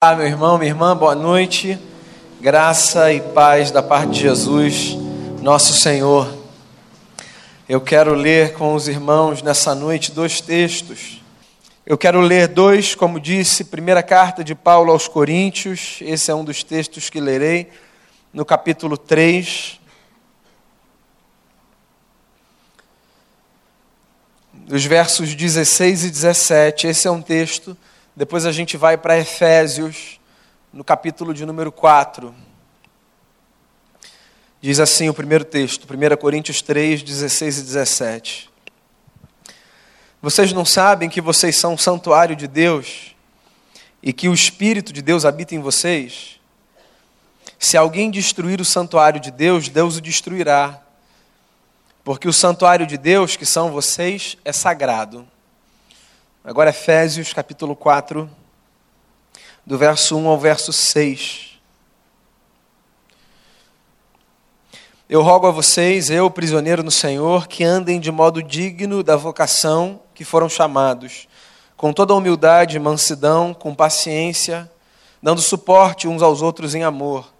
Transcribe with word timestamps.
Olá, 0.00 0.14
meu 0.14 0.26
irmão, 0.26 0.56
minha 0.56 0.70
irmã, 0.70 0.96
boa 0.96 1.16
noite. 1.16 1.76
Graça 2.40 3.12
e 3.12 3.20
paz 3.20 3.72
da 3.72 3.82
parte 3.82 4.12
de 4.12 4.20
Jesus, 4.20 4.96
nosso 5.42 5.72
Senhor. 5.72 6.32
Eu 7.68 7.80
quero 7.80 8.14
ler 8.14 8.52
com 8.52 8.74
os 8.74 8.86
irmãos 8.86 9.42
nessa 9.42 9.74
noite 9.74 10.12
dois 10.12 10.40
textos. 10.40 11.20
Eu 11.84 11.98
quero 11.98 12.20
ler 12.20 12.46
dois, 12.46 12.94
como 12.94 13.18
disse, 13.18 13.64
primeira 13.64 14.00
carta 14.00 14.44
de 14.44 14.54
Paulo 14.54 14.92
aos 14.92 15.08
Coríntios, 15.08 15.98
esse 16.02 16.30
é 16.30 16.34
um 16.34 16.44
dos 16.44 16.62
textos 16.62 17.10
que 17.10 17.18
lerei, 17.18 17.68
no 18.32 18.44
capítulo 18.44 18.96
3. 18.96 19.80
Os 24.70 24.84
versos 24.84 25.34
16 25.34 26.04
e 26.04 26.10
17, 26.10 26.86
esse 26.86 27.08
é 27.08 27.10
um 27.10 27.20
texto 27.20 27.76
depois 28.18 28.44
a 28.44 28.50
gente 28.50 28.76
vai 28.76 28.98
para 28.98 29.16
Efésios, 29.16 30.18
no 30.72 30.82
capítulo 30.82 31.32
de 31.32 31.46
número 31.46 31.70
4. 31.70 32.34
Diz 34.60 34.80
assim 34.80 35.08
o 35.08 35.14
primeiro 35.14 35.44
texto, 35.44 35.86
1 35.86 36.16
Coríntios 36.16 36.60
3, 36.60 37.04
16 37.04 37.58
e 37.58 37.62
17. 37.62 38.50
Vocês 40.20 40.52
não 40.52 40.64
sabem 40.64 41.08
que 41.08 41.20
vocês 41.20 41.54
são 41.54 41.74
um 41.74 41.78
santuário 41.78 42.34
de 42.34 42.48
Deus 42.48 43.14
e 44.02 44.12
que 44.12 44.28
o 44.28 44.34
Espírito 44.34 44.92
de 44.92 45.00
Deus 45.00 45.24
habita 45.24 45.54
em 45.54 45.60
vocês? 45.60 46.40
Se 47.56 47.76
alguém 47.76 48.10
destruir 48.10 48.60
o 48.60 48.64
santuário 48.64 49.20
de 49.20 49.30
Deus, 49.30 49.68
Deus 49.68 49.96
o 49.96 50.00
destruirá. 50.00 50.82
Porque 52.02 52.26
o 52.26 52.32
santuário 52.32 52.84
de 52.84 52.98
Deus, 52.98 53.36
que 53.36 53.46
são 53.46 53.70
vocês, 53.70 54.36
é 54.44 54.52
sagrado. 54.52 55.24
Agora, 56.48 56.70
Efésios 56.70 57.34
capítulo 57.34 57.76
4, 57.76 58.26
do 59.66 59.76
verso 59.76 60.16
1 60.16 60.28
ao 60.28 60.38
verso 60.38 60.72
6. 60.72 61.60
Eu 65.10 65.20
rogo 65.20 65.46
a 65.46 65.50
vocês, 65.50 66.08
eu, 66.08 66.30
prisioneiro 66.30 66.82
no 66.82 66.90
Senhor, 66.90 67.46
que 67.46 67.62
andem 67.62 68.00
de 68.00 68.10
modo 68.10 68.42
digno 68.42 69.02
da 69.02 69.14
vocação 69.14 70.00
que 70.14 70.24
foram 70.24 70.48
chamados, 70.48 71.28
com 71.76 71.92
toda 71.92 72.14
humildade, 72.14 72.78
mansidão, 72.78 73.52
com 73.52 73.74
paciência, 73.74 74.72
dando 75.22 75.42
suporte 75.42 76.08
uns 76.08 76.22
aos 76.22 76.40
outros 76.40 76.74
em 76.74 76.82
amor, 76.82 77.30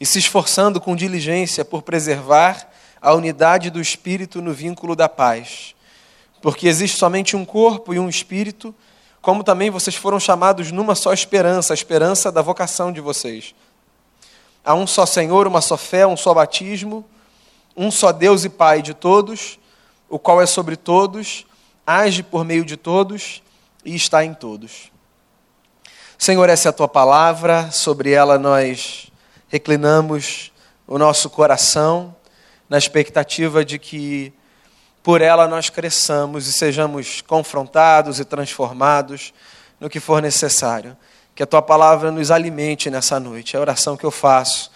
e 0.00 0.04
se 0.04 0.18
esforçando 0.18 0.80
com 0.80 0.96
diligência 0.96 1.64
por 1.64 1.82
preservar 1.82 2.68
a 3.00 3.14
unidade 3.14 3.70
do 3.70 3.80
espírito 3.80 4.42
no 4.42 4.52
vínculo 4.52 4.96
da 4.96 5.08
paz 5.08 5.76
porque 6.40 6.68
existe 6.68 6.98
somente 6.98 7.36
um 7.36 7.44
corpo 7.44 7.92
e 7.92 7.98
um 7.98 8.08
espírito, 8.08 8.74
como 9.20 9.42
também 9.42 9.70
vocês 9.70 9.96
foram 9.96 10.20
chamados 10.20 10.70
numa 10.70 10.94
só 10.94 11.12
esperança, 11.12 11.72
a 11.72 11.74
esperança 11.74 12.30
da 12.30 12.40
vocação 12.40 12.92
de 12.92 13.00
vocês. 13.00 13.54
Há 14.64 14.74
um 14.74 14.86
só 14.86 15.04
Senhor, 15.06 15.46
uma 15.46 15.60
só 15.60 15.76
fé, 15.76 16.06
um 16.06 16.16
só 16.16 16.32
batismo, 16.32 17.04
um 17.76 17.90
só 17.90 18.12
Deus 18.12 18.44
e 18.44 18.48
Pai 18.48 18.82
de 18.82 18.94
todos, 18.94 19.58
o 20.08 20.18
qual 20.18 20.40
é 20.40 20.46
sobre 20.46 20.76
todos, 20.76 21.46
age 21.86 22.22
por 22.22 22.44
meio 22.44 22.64
de 22.64 22.76
todos 22.76 23.42
e 23.84 23.94
está 23.94 24.24
em 24.24 24.34
todos. 24.34 24.90
Senhor, 26.16 26.48
essa 26.48 26.68
é 26.68 26.70
a 26.70 26.72
tua 26.72 26.88
palavra, 26.88 27.70
sobre 27.70 28.10
ela 28.10 28.38
nós 28.38 29.10
reclinamos 29.48 30.52
o 30.86 30.98
nosso 30.98 31.30
coração, 31.30 32.14
na 32.68 32.76
expectativa 32.76 33.64
de 33.64 33.78
que 33.78 34.32
por 35.08 35.22
ela 35.22 35.48
nós 35.48 35.70
cresçamos 35.70 36.46
e 36.46 36.52
sejamos 36.52 37.22
confrontados 37.22 38.20
e 38.20 38.26
transformados 38.26 39.32
no 39.80 39.88
que 39.88 40.00
for 40.00 40.20
necessário. 40.20 40.94
Que 41.34 41.42
a 41.42 41.46
tua 41.46 41.62
palavra 41.62 42.12
nos 42.12 42.30
alimente 42.30 42.90
nessa 42.90 43.18
noite. 43.18 43.56
É 43.56 43.58
a 43.58 43.62
oração 43.62 43.96
que 43.96 44.04
eu 44.04 44.10
faço. 44.10 44.70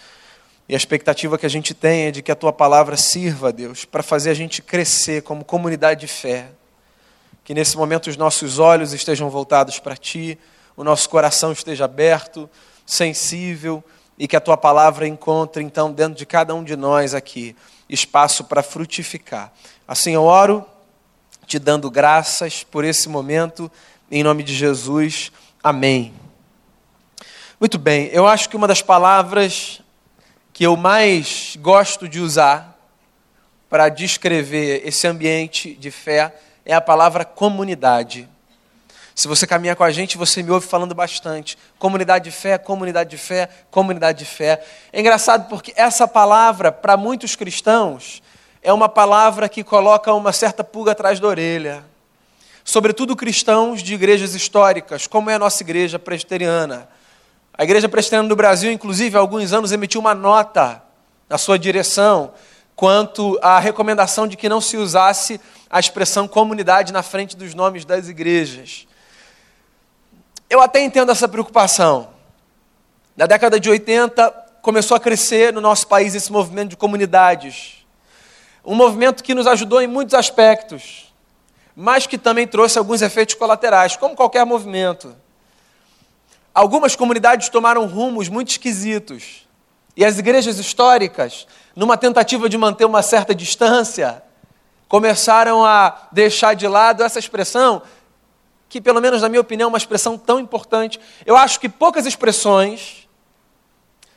E 0.67 0.73
a 0.73 0.77
expectativa 0.77 1.37
que 1.37 1.45
a 1.45 1.49
gente 1.49 1.75
tem 1.75 2.07
é 2.07 2.11
de 2.11 2.23
que 2.23 2.31
a 2.31 2.35
tua 2.35 2.51
palavra 2.51 2.97
sirva, 2.97 3.53
Deus, 3.53 3.85
para 3.85 4.01
fazer 4.01 4.31
a 4.31 4.33
gente 4.33 4.63
crescer 4.63 5.21
como 5.21 5.45
comunidade 5.45 5.99
de 5.99 6.07
fé. 6.07 6.47
Que 7.43 7.53
nesse 7.53 7.77
momento 7.77 8.09
os 8.09 8.17
nossos 8.17 8.57
olhos 8.57 8.91
estejam 8.91 9.29
voltados 9.29 9.77
para 9.77 9.95
ti, 9.95 10.39
o 10.75 10.83
nosso 10.83 11.07
coração 11.11 11.51
esteja 11.51 11.85
aberto, 11.85 12.49
sensível 12.87 13.83
e 14.17 14.27
que 14.27 14.35
a 14.35 14.41
tua 14.41 14.57
palavra 14.57 15.07
encontre 15.07 15.61
então 15.61 15.91
dentro 15.91 16.15
de 16.15 16.25
cada 16.25 16.55
um 16.55 16.63
de 16.63 16.75
nós 16.75 17.13
aqui 17.13 17.55
espaço 17.89 18.43
para 18.43 18.63
frutificar. 18.63 19.51
Assim 19.87 20.13
eu 20.13 20.23
oro, 20.23 20.65
te 21.45 21.59
dando 21.59 21.89
graças 21.91 22.63
por 22.63 22.83
esse 22.83 23.09
momento, 23.09 23.71
em 24.09 24.23
nome 24.23 24.43
de 24.43 24.53
Jesus. 24.53 25.31
Amém. 25.63 26.13
Muito 27.59 27.77
bem, 27.77 28.09
eu 28.11 28.27
acho 28.27 28.49
que 28.49 28.55
uma 28.55 28.67
das 28.67 28.81
palavras 28.81 29.81
que 30.51 30.65
eu 30.65 30.75
mais 30.75 31.57
gosto 31.59 32.07
de 32.07 32.19
usar 32.19 32.77
para 33.69 33.89
descrever 33.89 34.81
esse 34.85 35.07
ambiente 35.07 35.73
de 35.73 35.89
fé 35.89 36.35
é 36.65 36.73
a 36.73 36.81
palavra 36.81 37.25
comunidade. 37.25 38.29
Se 39.15 39.27
você 39.27 39.45
caminha 39.45 39.75
com 39.75 39.83
a 39.83 39.91
gente, 39.91 40.17
você 40.17 40.41
me 40.41 40.49
ouve 40.49 40.65
falando 40.65 40.95
bastante. 40.95 41.57
Comunidade 41.77 42.25
de 42.25 42.31
fé, 42.31 42.57
comunidade 42.57 43.11
de 43.11 43.17
fé, 43.17 43.47
comunidade 43.69 44.19
de 44.19 44.25
fé. 44.25 44.63
É 44.91 44.99
engraçado 44.99 45.47
porque 45.49 45.71
essa 45.75 46.07
palavra, 46.07 46.71
para 46.71 46.97
muitos 46.97 47.35
cristãos, 47.35 48.23
é 48.61 48.73
uma 48.73 48.89
palavra 48.89 49.47
que 49.47 49.63
coloca 49.63 50.11
uma 50.13 50.33
certa 50.33 50.63
pulga 50.63 50.93
atrás 50.93 51.19
da 51.19 51.27
orelha. 51.27 51.83
Sobretudo 52.63 53.15
cristãos 53.15 53.83
de 53.83 53.93
igrejas 53.93 54.33
históricas, 54.33 55.05
como 55.05 55.29
é 55.29 55.35
a 55.35 55.39
nossa 55.39 55.61
igreja 55.61 55.99
presbiteriana. 55.99 56.87
A 57.55 57.63
igreja 57.63 57.87
presbiteriana 57.87 58.27
do 58.27 58.35
Brasil, 58.35 58.71
inclusive, 58.71 59.15
há 59.15 59.19
alguns 59.19 59.53
anos 59.53 59.71
emitiu 59.71 60.01
uma 60.01 60.15
nota 60.15 60.81
na 61.29 61.37
sua 61.37 61.59
direção 61.59 62.31
quanto 62.75 63.37
à 63.43 63.59
recomendação 63.59 64.27
de 64.27 64.35
que 64.35 64.49
não 64.49 64.59
se 64.59 64.77
usasse 64.77 65.39
a 65.69 65.79
expressão 65.79 66.27
comunidade 66.27 66.91
na 66.91 67.03
frente 67.03 67.37
dos 67.37 67.53
nomes 67.53 67.85
das 67.85 68.07
igrejas. 68.07 68.87
Eu 70.53 70.61
até 70.61 70.79
entendo 70.83 71.11
essa 71.11 71.27
preocupação. 71.27 72.09
Na 73.17 73.25
década 73.25 73.59
de 73.59 73.71
80, 73.71 74.29
começou 74.61 74.95
a 74.95 74.99
crescer 74.99 75.51
no 75.51 75.59
nosso 75.59 75.87
país 75.87 76.13
esse 76.13 76.31
movimento 76.31 76.69
de 76.69 76.77
comunidades. 76.77 77.83
Um 78.63 78.75
movimento 78.75 79.23
que 79.23 79.33
nos 79.33 79.47
ajudou 79.47 79.81
em 79.81 79.87
muitos 79.87 80.13
aspectos, 80.13 81.11
mas 81.75 82.05
que 82.05 82.19
também 82.19 82.45
trouxe 82.45 82.77
alguns 82.77 83.01
efeitos 83.01 83.33
colaterais, 83.33 83.95
como 83.97 84.15
qualquer 84.15 84.45
movimento. 84.45 85.15
Algumas 86.53 86.95
comunidades 86.95 87.49
tomaram 87.49 87.87
rumos 87.87 88.29
muito 88.29 88.49
esquisitos. 88.49 89.47
E 89.97 90.05
as 90.05 90.19
igrejas 90.19 90.59
históricas, 90.59 91.47
numa 91.75 91.97
tentativa 91.97 92.47
de 92.47 92.59
manter 92.59 92.85
uma 92.85 93.01
certa 93.01 93.33
distância, 93.33 94.21
começaram 94.87 95.65
a 95.65 96.09
deixar 96.11 96.53
de 96.53 96.67
lado 96.67 97.01
essa 97.01 97.17
expressão 97.17 97.81
que, 98.73 98.81
pelo 98.81 98.99
menos 98.99 99.21
na 99.21 99.29
minha 99.29 99.39
opinião, 99.39 99.67
é 99.67 99.69
uma 99.69 99.77
expressão 99.77 100.17
tão 100.17 100.39
importante. 100.39 100.99
Eu 101.27 101.37
acho 101.37 101.59
que 101.59 101.69
poucas 101.69 102.07
expressões 102.07 103.07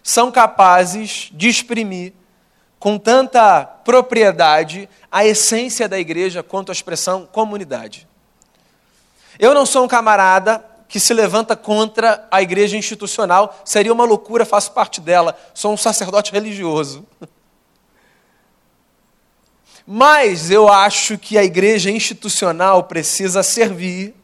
são 0.02 0.32
capazes 0.32 1.28
de 1.30 1.46
exprimir 1.46 2.14
com 2.78 2.96
tanta 2.96 3.66
propriedade 3.66 4.88
a 5.12 5.26
essência 5.26 5.86
da 5.86 5.98
igreja 5.98 6.42
quanto 6.42 6.70
a 6.70 6.72
expressão 6.72 7.28
comunidade. 7.30 8.08
Eu 9.38 9.52
não 9.52 9.66
sou 9.66 9.84
um 9.84 9.88
camarada 9.88 10.64
que 10.88 10.98
se 10.98 11.12
levanta 11.12 11.54
contra 11.54 12.26
a 12.30 12.40
igreja 12.40 12.78
institucional, 12.78 13.60
seria 13.62 13.92
uma 13.92 14.06
loucura, 14.06 14.46
faço 14.46 14.72
parte 14.72 15.02
dela, 15.02 15.38
sou 15.52 15.74
um 15.74 15.76
sacerdote 15.76 16.32
religioso. 16.32 17.06
Mas 19.86 20.50
eu 20.50 20.66
acho 20.66 21.18
que 21.18 21.36
a 21.36 21.44
igreja 21.44 21.90
institucional 21.90 22.84
precisa 22.84 23.42
servir 23.42 24.14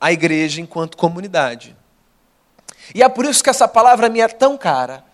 a 0.00 0.10
igreja 0.10 0.60
enquanto 0.60 0.96
comunidade. 0.96 1.76
E 2.94 3.02
é 3.02 3.08
por 3.08 3.24
isso 3.24 3.44
que 3.44 3.50
essa 3.50 3.68
palavra 3.68 4.08
me 4.08 4.20
é 4.20 4.28
tão 4.28 4.56
cara. 4.56 5.04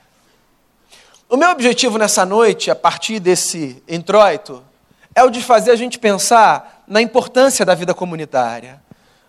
O 1.29 1.37
meu 1.37 1.51
objetivo 1.51 1.99
nessa 1.99 2.25
noite, 2.25 2.71
a 2.71 2.77
partir 2.77 3.19
desse 3.19 3.83
introito, 3.89 4.63
é 5.15 5.25
o 5.25 5.31
de 5.31 5.43
fazer 5.43 5.73
a 5.73 5.77
gente 5.77 5.99
pensar 5.99 6.85
na 6.87 7.03
importância 7.03 7.65
da 7.65 7.75
vida 7.75 7.93
comunitária, 7.93 8.81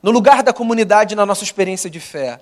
no 0.03 0.11
lugar 0.11 0.43
da 0.43 0.53
comunidade 0.53 1.15
na 1.15 1.25
nossa 1.25 1.43
experiência 1.43 1.89
de 1.89 1.99
fé, 1.99 2.39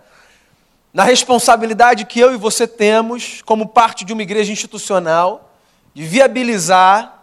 na 0.93 1.03
responsabilidade 1.03 2.05
que 2.05 2.19
eu 2.19 2.33
e 2.33 2.37
você 2.37 2.67
temos 2.67 3.41
como 3.43 3.67
parte 3.67 4.03
de 4.03 4.11
uma 4.11 4.21
igreja 4.21 4.51
institucional 4.51 5.53
de 5.93 6.03
viabilizar 6.03 7.14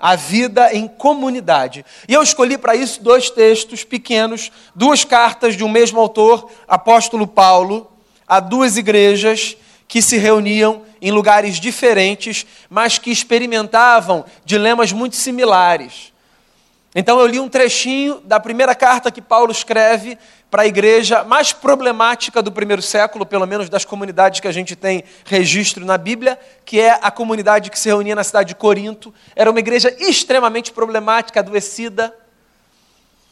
a 0.00 0.16
vida 0.16 0.74
em 0.74 0.88
comunidade. 0.88 1.84
E 2.08 2.14
eu 2.14 2.22
escolhi 2.22 2.56
para 2.56 2.74
isso 2.74 3.02
dois 3.02 3.28
textos 3.28 3.84
pequenos, 3.84 4.50
duas 4.74 5.04
cartas 5.04 5.56
de 5.56 5.62
um 5.62 5.68
mesmo 5.68 6.00
autor, 6.00 6.50
apóstolo 6.66 7.26
Paulo, 7.26 7.90
a 8.26 8.40
duas 8.40 8.78
igrejas 8.78 9.56
que 9.86 10.00
se 10.00 10.16
reuniam 10.16 10.82
em 11.02 11.10
lugares 11.10 11.60
diferentes, 11.60 12.46
mas 12.70 12.96
que 12.96 13.10
experimentavam 13.10 14.24
dilemas 14.44 14.92
muito 14.92 15.16
similares. 15.16 16.12
Então 16.94 17.20
eu 17.20 17.26
li 17.26 17.38
um 17.38 17.48
trechinho 17.48 18.20
da 18.24 18.40
primeira 18.40 18.74
carta 18.74 19.12
que 19.12 19.22
Paulo 19.22 19.52
escreve 19.52 20.18
para 20.50 20.62
a 20.62 20.66
igreja 20.66 21.22
mais 21.22 21.52
problemática 21.52 22.42
do 22.42 22.50
primeiro 22.50 22.82
século, 22.82 23.24
pelo 23.24 23.46
menos 23.46 23.68
das 23.68 23.84
comunidades 23.84 24.40
que 24.40 24.48
a 24.48 24.52
gente 24.52 24.74
tem 24.74 25.04
registro 25.24 25.84
na 25.84 25.96
Bíblia, 25.96 26.36
que 26.64 26.80
é 26.80 26.98
a 27.00 27.08
comunidade 27.08 27.70
que 27.70 27.78
se 27.78 27.88
reunia 27.88 28.16
na 28.16 28.24
cidade 28.24 28.48
de 28.48 28.54
Corinto. 28.56 29.14
Era 29.36 29.50
uma 29.50 29.60
igreja 29.60 29.94
extremamente 30.00 30.72
problemática, 30.72 31.38
adoecida. 31.38 32.12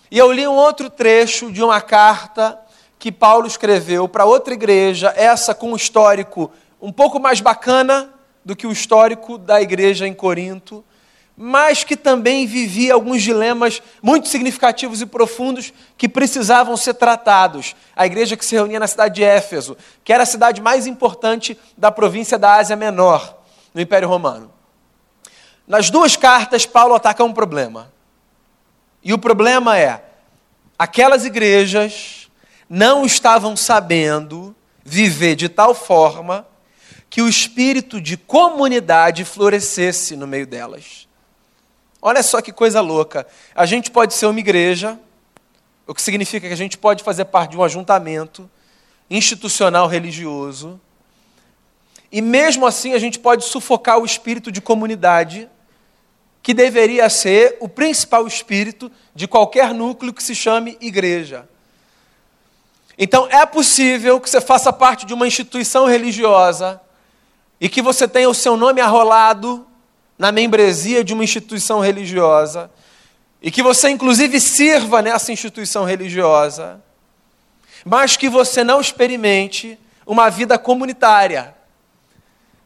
E 0.09 0.17
eu 0.17 0.31
li 0.31 0.47
um 0.47 0.55
outro 0.55 0.89
trecho 0.89 1.51
de 1.51 1.61
uma 1.61 1.81
carta 1.81 2.57
que 2.97 3.11
Paulo 3.11 3.49
escreveu 3.49 4.09
para 4.09 4.25
outra 4.25 4.55
igreja, 4.55 5.13
essa 5.17 5.53
com 5.53 5.73
um 5.73 5.77
histórico 5.77 6.53
um 6.81 6.93
pouco 6.93 7.19
mais 7.19 7.41
bacana 7.41 8.09
do 8.45 8.55
que 8.55 8.69
o 8.69 8.73
histórico 8.73 9.37
da 9.37 9.61
igreja 9.61 10.07
em 10.07 10.15
Corinto 10.15 10.85
mas 11.41 11.85
que 11.85 11.97
também 11.97 12.49
vivia 12.49 12.95
alguns 12.95 13.23
dilemas 13.23 13.81
muito 14.03 14.27
significativos 14.27 15.01
e 15.01 15.07
profundos 15.07 15.73
que 15.97 16.09
precisavam 16.09 16.77
ser 16.77 16.95
tratados. 16.95 17.77
A 17.95 18.05
igreja 18.05 18.37
que 18.37 18.45
se 18.45 18.57
reunia 18.57 18.81
na 18.81 18.89
cidade 18.89 19.15
de 19.15 19.23
Éfeso, 19.23 19.77
que 20.03 20.13
era 20.13 20.25
a 20.25 20.27
cidade 20.27 20.61
mais 20.61 20.85
importante 20.85 21.57
da 21.77 21.93
província 21.93 22.37
da 22.37 22.57
Ásia 22.57 22.75
Menor, 22.75 23.39
no 23.73 23.81
Império 23.81 24.09
Romano. 24.09 24.53
Nas 25.65 25.91
duas 25.91 26.17
cartas, 26.17 26.67
Paulo 26.67 26.97
ataca 26.97 27.23
um 27.23 27.33
problema. 27.33 27.93
E 29.01 29.15
o 29.15 29.19
problema 29.19 29.79
é: 29.79 30.03
aquelas 30.77 31.25
igrejas 31.25 32.29
não 32.69 33.07
estavam 33.07 33.57
sabendo 33.57 34.57
viver 34.85 35.37
de 35.37 35.49
tal 35.49 35.73
forma 35.73 36.45
que 37.09 37.23
o 37.23 37.29
espírito 37.29 38.01
de 38.01 38.17
comunidade 38.17 39.25
florescesse 39.25 40.17
no 40.17 40.27
meio 40.27 40.47
delas. 40.47 41.08
Olha 42.01 42.23
só 42.23 42.41
que 42.41 42.53
coisa 42.53 42.81
louca. 42.81 43.27
A 43.55 43.67
gente 43.67 43.91
pode 43.91 44.15
ser 44.15 44.27
uma 44.27 44.39
igreja, 44.39 44.99
o 45.87 45.95
que 45.95 46.03
significa 46.03 46.47
que 46.47 46.53
a 46.53 46.57
gente 46.57 46.79
pode 46.79 47.03
fazer 47.03 47.25
parte 47.27 47.53
de 47.53 47.57
um 47.57 47.63
ajuntamento 47.63 48.49
institucional 49.11 49.89
religioso, 49.89 50.81
e 52.11 52.23
mesmo 52.23 52.67
assim 52.67 52.95
a 52.95 52.99
gente 52.99 53.19
pode 53.19 53.45
sufocar 53.45 53.99
o 53.99 54.05
espírito 54.05 54.51
de 54.51 54.61
comunidade, 54.61 55.49
que 56.43 56.55
deveria 56.55 57.09
ser 57.11 57.59
o 57.61 57.69
principal 57.69 58.27
espírito 58.27 58.91
de 59.15 59.29
qualquer 59.29 59.75
núcleo 59.75 60.15
que 60.15 60.23
se 60.23 60.35
chame 60.35 60.79
igreja. 60.81 61.49
Então 62.97 63.29
é 63.31 63.45
possível 63.45 64.21
que 64.21 64.31
você 64.31 64.41
faça 64.41 64.73
parte 64.73 65.05
de 65.05 65.13
uma 65.13 65.27
instituição 65.27 65.87
religiosa 65.87 66.81
e 67.61 67.69
que 67.69 67.83
você 67.83 68.09
tenha 68.09 68.31
o 68.31 68.35
seu 68.35 68.57
nome 68.57 68.81
arrolado 68.81 69.68
na 70.19 70.33
membresia 70.33 71.05
de 71.05 71.15
uma 71.15 71.23
instituição 71.23 71.81
religiosa 71.81 72.71
e 73.41 73.51
que 73.51 73.63
você, 73.63 73.89
inclusive, 73.89 74.41
sirva 74.41 75.01
nessa 75.01 75.31
instituição 75.31 75.85
religiosa, 75.85 76.83
mas 77.85 78.17
que 78.17 78.29
você 78.29 78.65
não 78.65 78.81
experimente 78.81 79.79
uma 80.05 80.29
vida 80.29 80.59
comunitária, 80.59 81.55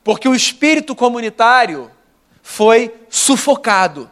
porque 0.03 0.29
o 0.29 0.35
espírito 0.35 0.95
comunitário 0.95 1.91
foi 2.43 2.95
sufocado. 3.11 4.11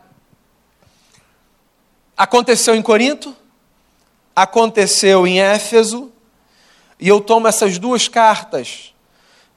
Aconteceu 2.17 2.75
em 2.75 2.83
Corinto, 2.83 3.35
aconteceu 4.37 5.27
em 5.27 5.41
Éfeso, 5.41 6.13
e 6.99 7.09
eu 7.09 7.21
tomo 7.21 7.49
essas 7.49 7.79
duas 7.79 8.09
cartas 8.09 8.95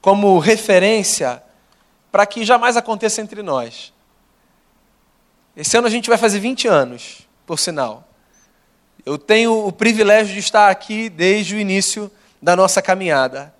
como 0.00 0.38
referência 0.38 1.42
para 2.14 2.26
que 2.26 2.44
jamais 2.44 2.76
aconteça 2.76 3.20
entre 3.20 3.42
nós. 3.42 3.92
Esse 5.56 5.76
ano 5.76 5.88
a 5.88 5.90
gente 5.90 6.08
vai 6.08 6.16
fazer 6.16 6.38
20 6.38 6.68
anos, 6.68 7.26
por 7.44 7.58
sinal. 7.58 8.06
Eu 9.04 9.18
tenho 9.18 9.66
o 9.66 9.72
privilégio 9.72 10.32
de 10.32 10.38
estar 10.38 10.70
aqui 10.70 11.08
desde 11.08 11.56
o 11.56 11.58
início 11.58 12.08
da 12.40 12.54
nossa 12.54 12.80
caminhada. 12.80 13.52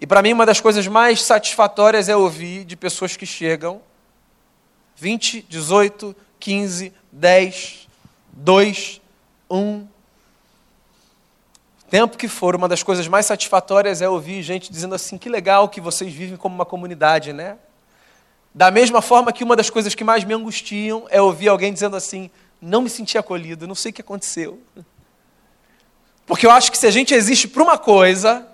E 0.00 0.04
para 0.04 0.20
mim, 0.20 0.32
uma 0.32 0.44
das 0.44 0.60
coisas 0.60 0.84
mais 0.88 1.22
satisfatórias 1.22 2.08
é 2.08 2.16
ouvir 2.16 2.64
de 2.64 2.74
pessoas 2.74 3.16
que 3.16 3.24
chegam 3.24 3.80
20, 4.96 5.46
18, 5.48 6.16
15, 6.40 6.92
10, 7.12 7.88
2, 8.32 9.00
1, 9.48 9.86
tempo 11.94 12.18
que 12.18 12.26
for, 12.26 12.56
uma 12.56 12.66
das 12.66 12.82
coisas 12.82 13.06
mais 13.06 13.24
satisfatórias 13.24 14.02
é 14.02 14.08
ouvir 14.08 14.42
gente 14.42 14.68
dizendo 14.68 14.96
assim: 14.96 15.16
que 15.16 15.28
legal 15.28 15.68
que 15.68 15.80
vocês 15.80 16.12
vivem 16.12 16.36
como 16.36 16.52
uma 16.52 16.66
comunidade, 16.66 17.32
né? 17.32 17.56
Da 18.52 18.68
mesma 18.68 19.00
forma 19.00 19.32
que 19.32 19.44
uma 19.44 19.54
das 19.54 19.70
coisas 19.70 19.94
que 19.94 20.02
mais 20.02 20.24
me 20.24 20.34
angustiam 20.34 21.06
é 21.08 21.22
ouvir 21.22 21.46
alguém 21.46 21.72
dizendo 21.72 21.94
assim: 21.94 22.32
não 22.60 22.82
me 22.82 22.90
senti 22.90 23.16
acolhido, 23.16 23.68
não 23.68 23.76
sei 23.76 23.92
o 23.92 23.94
que 23.94 24.00
aconteceu. 24.00 24.60
Porque 26.26 26.44
eu 26.44 26.50
acho 26.50 26.72
que 26.72 26.76
se 26.76 26.88
a 26.88 26.90
gente 26.90 27.14
existe 27.14 27.46
para 27.46 27.62
uma 27.62 27.78
coisa, 27.78 28.44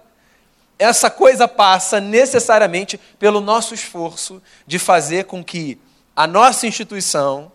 essa 0.79 1.09
coisa 1.09 1.49
passa 1.49 1.99
necessariamente 1.99 3.01
pelo 3.19 3.41
nosso 3.41 3.73
esforço 3.73 4.43
de 4.67 4.79
fazer 4.79 5.25
com 5.25 5.43
que 5.43 5.81
a 6.15 6.27
nossa 6.27 6.67
instituição 6.67 7.51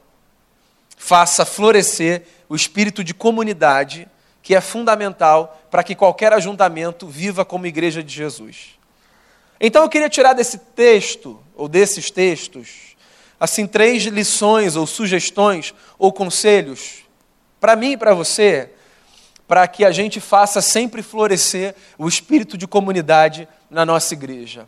faça 0.97 1.45
florescer 1.45 2.23
o 2.49 2.55
espírito 2.55 3.03
de 3.03 3.13
comunidade 3.13 4.09
que 4.45 4.53
é 4.53 4.61
fundamental 4.61 5.59
para 5.71 5.83
que 5.83 5.95
qualquer 5.95 6.31
ajuntamento 6.31 7.07
viva 7.07 7.43
como 7.43 7.65
igreja 7.65 8.03
de 8.03 8.13
Jesus. 8.13 8.77
Então 9.59 9.81
eu 9.81 9.89
queria 9.89 10.07
tirar 10.07 10.33
desse 10.33 10.59
texto, 10.59 11.41
ou 11.55 11.67
desses 11.67 12.11
textos, 12.11 12.95
assim, 13.39 13.65
três 13.65 14.03
lições, 14.03 14.75
ou 14.75 14.85
sugestões, 14.85 15.73
ou 15.97 16.13
conselhos, 16.13 17.05
para 17.59 17.75
mim 17.75 17.93
e 17.93 17.97
para 17.97 18.13
você, 18.13 18.69
para 19.47 19.67
que 19.67 19.83
a 19.83 19.91
gente 19.91 20.21
faça 20.21 20.61
sempre 20.61 21.01
florescer 21.01 21.73
o 21.97 22.07
espírito 22.07 22.55
de 22.55 22.67
comunidade 22.67 23.47
na 23.67 23.83
nossa 23.83 24.13
igreja. 24.13 24.67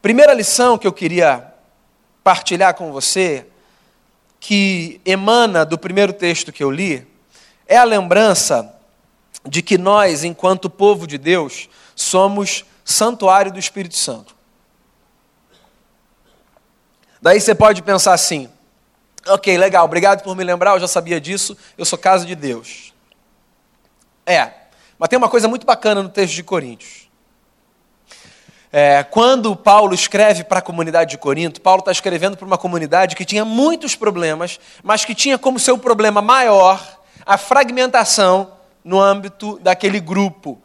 Primeira 0.00 0.32
lição 0.32 0.78
que 0.78 0.86
eu 0.86 0.92
queria 0.92 1.52
partilhar 2.22 2.72
com 2.72 2.92
você, 2.92 3.46
que 4.38 5.00
emana 5.04 5.64
do 5.64 5.76
primeiro 5.76 6.12
texto 6.12 6.52
que 6.52 6.62
eu 6.62 6.70
li, 6.70 7.09
é 7.70 7.76
a 7.76 7.84
lembrança 7.84 8.74
de 9.46 9.62
que 9.62 9.78
nós, 9.78 10.24
enquanto 10.24 10.68
povo 10.68 11.06
de 11.06 11.16
Deus, 11.16 11.68
somos 11.94 12.64
santuário 12.84 13.52
do 13.52 13.60
Espírito 13.60 13.96
Santo. 13.96 14.36
Daí 17.22 17.40
você 17.40 17.54
pode 17.54 17.80
pensar 17.80 18.12
assim: 18.12 18.50
ok, 19.28 19.56
legal, 19.56 19.84
obrigado 19.84 20.24
por 20.24 20.36
me 20.36 20.42
lembrar, 20.42 20.72
eu 20.72 20.80
já 20.80 20.88
sabia 20.88 21.20
disso, 21.20 21.56
eu 21.78 21.84
sou 21.84 21.96
casa 21.96 22.26
de 22.26 22.34
Deus. 22.34 22.92
É, 24.26 24.50
mas 24.98 25.08
tem 25.08 25.16
uma 25.16 25.28
coisa 25.28 25.46
muito 25.46 25.64
bacana 25.64 26.02
no 26.02 26.08
texto 26.08 26.34
de 26.34 26.42
Coríntios. 26.42 27.08
É, 28.72 29.04
quando 29.04 29.54
Paulo 29.54 29.94
escreve 29.94 30.42
para 30.42 30.58
a 30.58 30.62
comunidade 30.62 31.12
de 31.12 31.18
Corinto, 31.18 31.60
Paulo 31.60 31.80
está 31.80 31.92
escrevendo 31.92 32.36
para 32.36 32.46
uma 32.46 32.58
comunidade 32.58 33.14
que 33.14 33.24
tinha 33.24 33.44
muitos 33.44 33.94
problemas, 33.94 34.58
mas 34.82 35.04
que 35.04 35.14
tinha 35.14 35.38
como 35.38 35.58
seu 35.58 35.78
problema 35.78 36.20
maior 36.20 36.99
a 37.30 37.38
fragmentação 37.38 38.54
no 38.82 39.00
âmbito 39.00 39.56
daquele 39.60 40.00
grupo. 40.00 40.60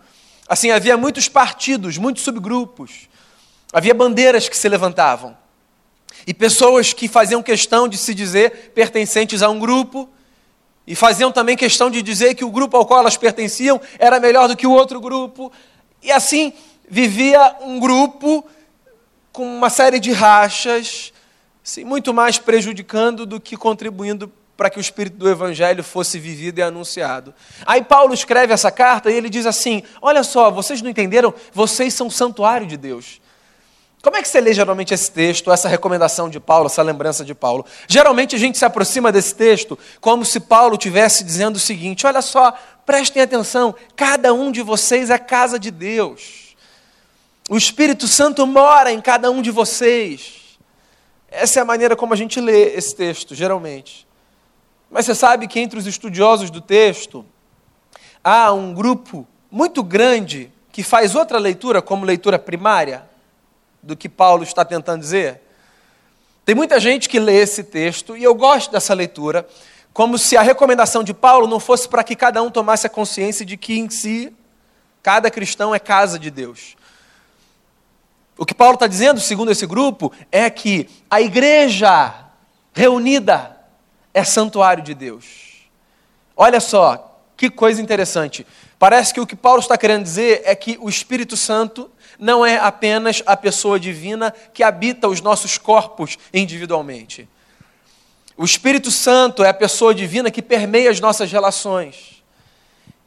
Assim, 0.50 0.72
havia 0.72 0.98
muitos 0.98 1.30
partidos, 1.30 2.00
muitos 2.00 2.24
subgrupos, 2.24 3.08
havia 3.72 3.94
bandeiras 3.94 4.50
que 4.50 4.58
se 4.58 4.68
levantavam. 4.68 5.38
E 6.26 6.34
pessoas 6.34 6.92
que 6.92 7.08
faziam 7.08 7.44
questão 7.44 7.88
de 7.88 8.00
se 8.00 8.16
dizer 8.16 8.72
pertencentes 8.74 9.44
a 9.44 9.50
um 9.52 9.60
grupo, 9.60 10.10
e 10.88 10.96
faziam 10.96 11.32
também 11.32 11.56
questão 11.56 11.92
de 11.92 12.02
dizer 12.02 12.34
que 12.34 12.44
o 12.44 12.50
grupo 12.50 12.76
ao 12.76 12.86
qual 12.88 13.02
elas 13.02 13.16
pertenciam 13.16 13.80
era 14.00 14.20
melhor 14.20 14.48
do 14.48 14.58
que 14.58 14.66
o 14.66 14.72
outro 14.72 15.00
grupo. 15.00 15.52
E 16.02 16.12
assim 16.12 16.52
vivia 16.90 17.58
um 17.62 17.80
grupo 17.80 18.44
com 19.32 19.46
uma 19.46 19.70
série 19.70 20.00
de 20.00 20.12
rachas, 20.12 21.14
assim, 21.64 21.84
muito 21.84 22.12
mais 22.12 22.40
prejudicando 22.40 23.24
do 23.24 23.40
que 23.40 23.56
contribuindo 23.56 24.32
para 24.58 24.70
que 24.70 24.78
o 24.78 24.82
espírito 24.82 25.18
do 25.18 25.30
evangelho 25.30 25.84
fosse 25.84 26.18
vivido 26.20 26.60
e 26.60 26.62
anunciado. 26.62 27.34
Aí 27.66 27.84
Paulo 27.84 28.14
escreve 28.14 28.54
essa 28.54 28.72
carta 28.72 29.12
e 29.12 29.16
ele 29.16 29.30
diz 29.30 29.46
assim: 29.46 29.84
Olha 30.02 30.24
só, 30.24 30.50
vocês 30.50 30.82
não 30.82 30.90
entenderam? 30.90 31.34
Vocês 31.54 31.94
são 31.94 32.10
santuário 32.10 32.66
de 32.66 32.78
Deus. 32.78 33.22
Como 34.06 34.18
é 34.18 34.22
que 34.22 34.28
você 34.28 34.40
lê 34.40 34.54
geralmente 34.54 34.94
esse 34.94 35.12
texto, 35.12 35.52
essa 35.52 35.68
recomendação 35.68 36.30
de 36.30 36.40
Paulo, 36.40 36.68
essa 36.68 36.84
lembrança 36.84 37.26
de 37.26 37.34
Paulo? 37.34 37.66
Geralmente 37.88 38.36
a 38.36 38.40
gente 38.40 38.56
se 38.56 38.64
aproxima 38.64 39.12
desse 39.12 39.34
texto 39.34 39.80
como 40.00 40.24
se 40.24 40.40
Paulo 40.40 40.76
estivesse 40.76 41.24
dizendo 41.24 41.56
o 41.56 41.60
seguinte: 41.60 42.06
olha 42.06 42.22
só, 42.22 42.54
prestem 42.86 43.24
atenção, 43.24 43.74
cada 43.96 44.32
um 44.32 44.52
de 44.52 44.62
vocês 44.62 45.10
é 45.10 45.18
casa 45.18 45.58
de 45.58 45.72
Deus. 45.72 46.56
O 47.50 47.58
Espírito 47.58 48.08
Santo 48.08 48.46
mora 48.46 48.92
em 48.92 49.02
cada 49.02 49.30
um 49.30 49.42
de 49.42 49.52
vocês. 49.52 50.58
Essa 51.28 51.60
é 51.60 51.62
a 51.62 51.66
maneira 51.66 51.96
como 51.96 52.14
a 52.14 52.18
gente 52.18 52.40
lê 52.40 52.76
esse 52.76 52.96
texto, 52.96 53.36
geralmente. 53.36 54.05
Mas 54.96 55.08
você 55.08 55.14
sabe 55.14 55.46
que 55.46 55.60
entre 55.60 55.78
os 55.78 55.86
estudiosos 55.86 56.50
do 56.50 56.62
texto 56.62 57.26
há 58.24 58.54
um 58.54 58.74
grupo 58.74 59.28
muito 59.52 59.84
grande 59.84 60.50
que 60.72 60.84
faz 60.84 61.16
outra 61.16 61.38
leitura 61.38 61.82
como 61.82 62.06
leitura 62.06 62.40
primária 62.40 63.04
do 63.84 63.94
que 63.98 64.08
Paulo 64.08 64.42
está 64.42 64.64
tentando 64.64 65.02
dizer. 65.02 65.42
Tem 66.46 66.56
muita 66.56 66.80
gente 66.80 67.10
que 67.10 67.20
lê 67.20 67.42
esse 67.42 67.62
texto, 67.62 68.16
e 68.16 68.24
eu 68.24 68.34
gosto 68.34 68.72
dessa 68.72 68.94
leitura, 68.94 69.46
como 69.92 70.18
se 70.18 70.38
a 70.38 70.42
recomendação 70.42 71.04
de 71.04 71.14
Paulo 71.14 71.46
não 71.46 71.60
fosse 71.60 71.90
para 71.90 72.02
que 72.02 72.16
cada 72.16 72.42
um 72.42 72.50
tomasse 72.50 72.88
a 72.88 72.90
consciência 72.90 73.46
de 73.46 73.58
que 73.58 73.78
em 73.78 73.90
si 73.90 74.34
cada 75.04 75.30
cristão 75.30 75.76
é 75.76 75.80
casa 75.80 76.18
de 76.18 76.32
Deus. 76.32 76.78
O 78.38 78.46
que 78.46 78.54
Paulo 78.54 78.76
está 78.76 78.88
dizendo, 78.88 79.20
segundo 79.20 79.52
esse 79.52 79.68
grupo, 79.68 80.10
é 80.32 80.50
que 80.50 80.88
a 81.12 81.20
igreja 81.20 82.14
reunida 82.74 83.55
é 84.16 84.24
santuário 84.24 84.82
de 84.82 84.94
Deus. 84.94 85.68
Olha 86.38 86.62
só, 86.62 87.20
que 87.36 87.50
coisa 87.50 87.82
interessante. 87.82 88.48
Parece 88.80 89.14
que 89.14 89.20
o 89.20 89.28
que 89.28 89.36
Paulo 89.36 89.60
está 89.60 89.78
querendo 89.78 90.04
dizer 90.04 90.42
é 90.46 90.56
que 90.56 90.78
o 90.80 90.88
Espírito 90.88 91.36
Santo 91.36 91.92
não 92.18 92.46
é 92.46 92.58
apenas 92.58 93.22
a 93.26 93.36
pessoa 93.36 93.78
divina 93.78 94.34
que 94.54 94.64
habita 94.64 95.10
os 95.10 95.20
nossos 95.20 95.58
corpos 95.58 96.18
individualmente. 96.34 97.28
O 98.38 98.46
Espírito 98.46 98.90
Santo 98.90 99.44
é 99.44 99.50
a 99.50 99.54
pessoa 99.54 99.94
divina 99.94 100.32
que 100.32 100.42
permeia 100.42 100.90
as 100.90 101.02
nossas 101.02 101.30
relações 101.30 102.24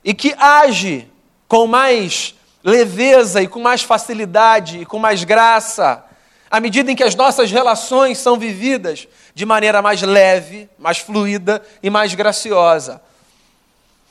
e 0.05 0.13
que 0.13 0.35
age 0.39 1.11
com 1.49 1.67
mais 1.67 2.35
leveza 2.63 3.43
e 3.43 3.49
com 3.49 3.61
mais 3.61 3.83
facilidade 3.83 4.81
e 4.81 4.85
com 4.85 4.99
mais 4.99 5.25
graça, 5.25 6.05
à 6.51 6.61
medida 6.61 6.91
em 6.91 6.97
que 6.97 7.05
as 7.05 7.15
nossas 7.15 7.51
relações 7.51 8.19
são 8.19 8.39
vividas 8.39 9.07
de 9.35 9.45
maneira 9.45 9.83
mais 9.83 10.03
leve, 10.03 10.69
mais 10.79 10.99
fluida 10.99 11.63
e 11.83 11.91
mais 11.91 12.15
graciosa. 12.15 13.03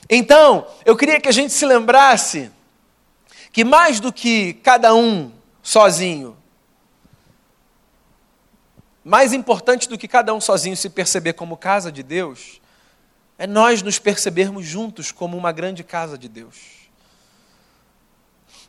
Então, 0.08 0.66
eu 0.84 0.96
queria 0.96 1.20
que 1.20 1.28
a 1.28 1.32
gente 1.32 1.52
se 1.52 1.66
lembrasse 1.66 2.50
que 3.52 3.64
mais 3.64 4.00
do 4.00 4.12
que 4.12 4.54
cada 4.54 4.94
um 4.94 5.32
sozinho, 5.62 6.36
mais 9.04 9.32
importante 9.32 9.88
do 9.88 9.98
que 9.98 10.06
cada 10.06 10.32
um 10.34 10.40
sozinho 10.40 10.76
se 10.76 10.88
perceber 10.88 11.32
como 11.32 11.56
casa 11.56 11.90
de 11.90 12.02
Deus, 12.02 12.60
é 13.38 13.46
nós 13.46 13.82
nos 13.82 13.98
percebermos 13.98 14.66
juntos 14.66 15.10
como 15.12 15.36
uma 15.36 15.52
grande 15.52 15.82
casa 15.82 16.18
de 16.18 16.28
Deus. 16.28 16.56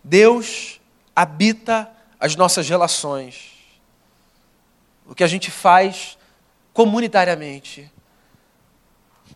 Deus 0.03 0.79
habita 1.15 1.91
as 2.19 2.35
nossas 2.35 2.69
relações. 2.69 3.58
O 5.09 5.15
que 5.15 5.23
a 5.23 5.27
gente 5.27 5.49
faz 5.49 6.17
comunitariamente. 6.71 7.91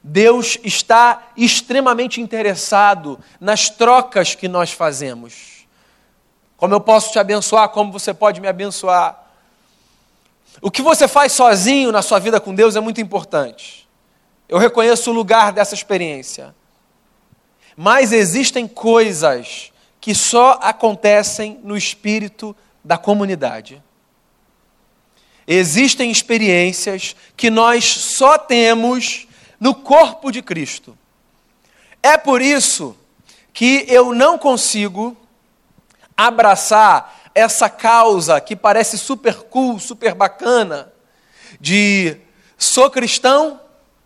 Deus 0.01 0.57
está 0.63 1.31
extremamente 1.35 2.21
interessado 2.21 3.19
nas 3.39 3.69
trocas 3.69 4.35
que 4.35 4.47
nós 4.47 4.71
fazemos. 4.71 5.65
Como 6.55 6.73
eu 6.73 6.79
posso 6.79 7.11
te 7.11 7.19
abençoar, 7.19 7.67
como 7.69 7.91
você 7.91 8.13
pode 8.13 8.39
me 8.39 8.47
abençoar. 8.47 9.21
O 10.61 10.71
que 10.71 10.81
você 10.81 11.07
faz 11.07 11.33
sozinho 11.33 11.91
na 11.91 12.01
sua 12.01 12.19
vida 12.19 12.39
com 12.39 12.53
Deus 12.53 12.75
é 12.75 12.79
muito 12.79 13.01
importante. 13.01 13.89
Eu 14.47 14.57
reconheço 14.57 15.09
o 15.09 15.13
lugar 15.13 15.51
dessa 15.51 15.73
experiência. 15.73 16.55
Mas 17.75 18.11
existem 18.11 18.67
coisas 18.67 19.73
que 19.99 20.13
só 20.13 20.59
acontecem 20.61 21.59
no 21.63 21.75
espírito 21.75 22.55
da 22.83 22.97
comunidade. 22.97 23.81
Existem 25.47 26.09
experiências 26.09 27.15
que 27.35 27.49
nós 27.49 27.85
só 27.85 28.37
temos 28.37 29.27
no 29.59 29.75
corpo 29.75 30.31
de 30.31 30.41
Cristo. 30.41 30.97
É 32.01 32.17
por 32.17 32.41
isso 32.41 32.95
que 33.53 33.85
eu 33.87 34.13
não 34.13 34.37
consigo 34.37 35.15
abraçar 36.15 37.31
essa 37.35 37.69
causa 37.69 38.39
que 38.39 38.55
parece 38.55 38.97
super 38.97 39.35
cool, 39.43 39.79
super 39.79 40.13
bacana, 40.13 40.91
de 41.59 42.17
sou 42.57 42.89
cristão, 42.89 43.59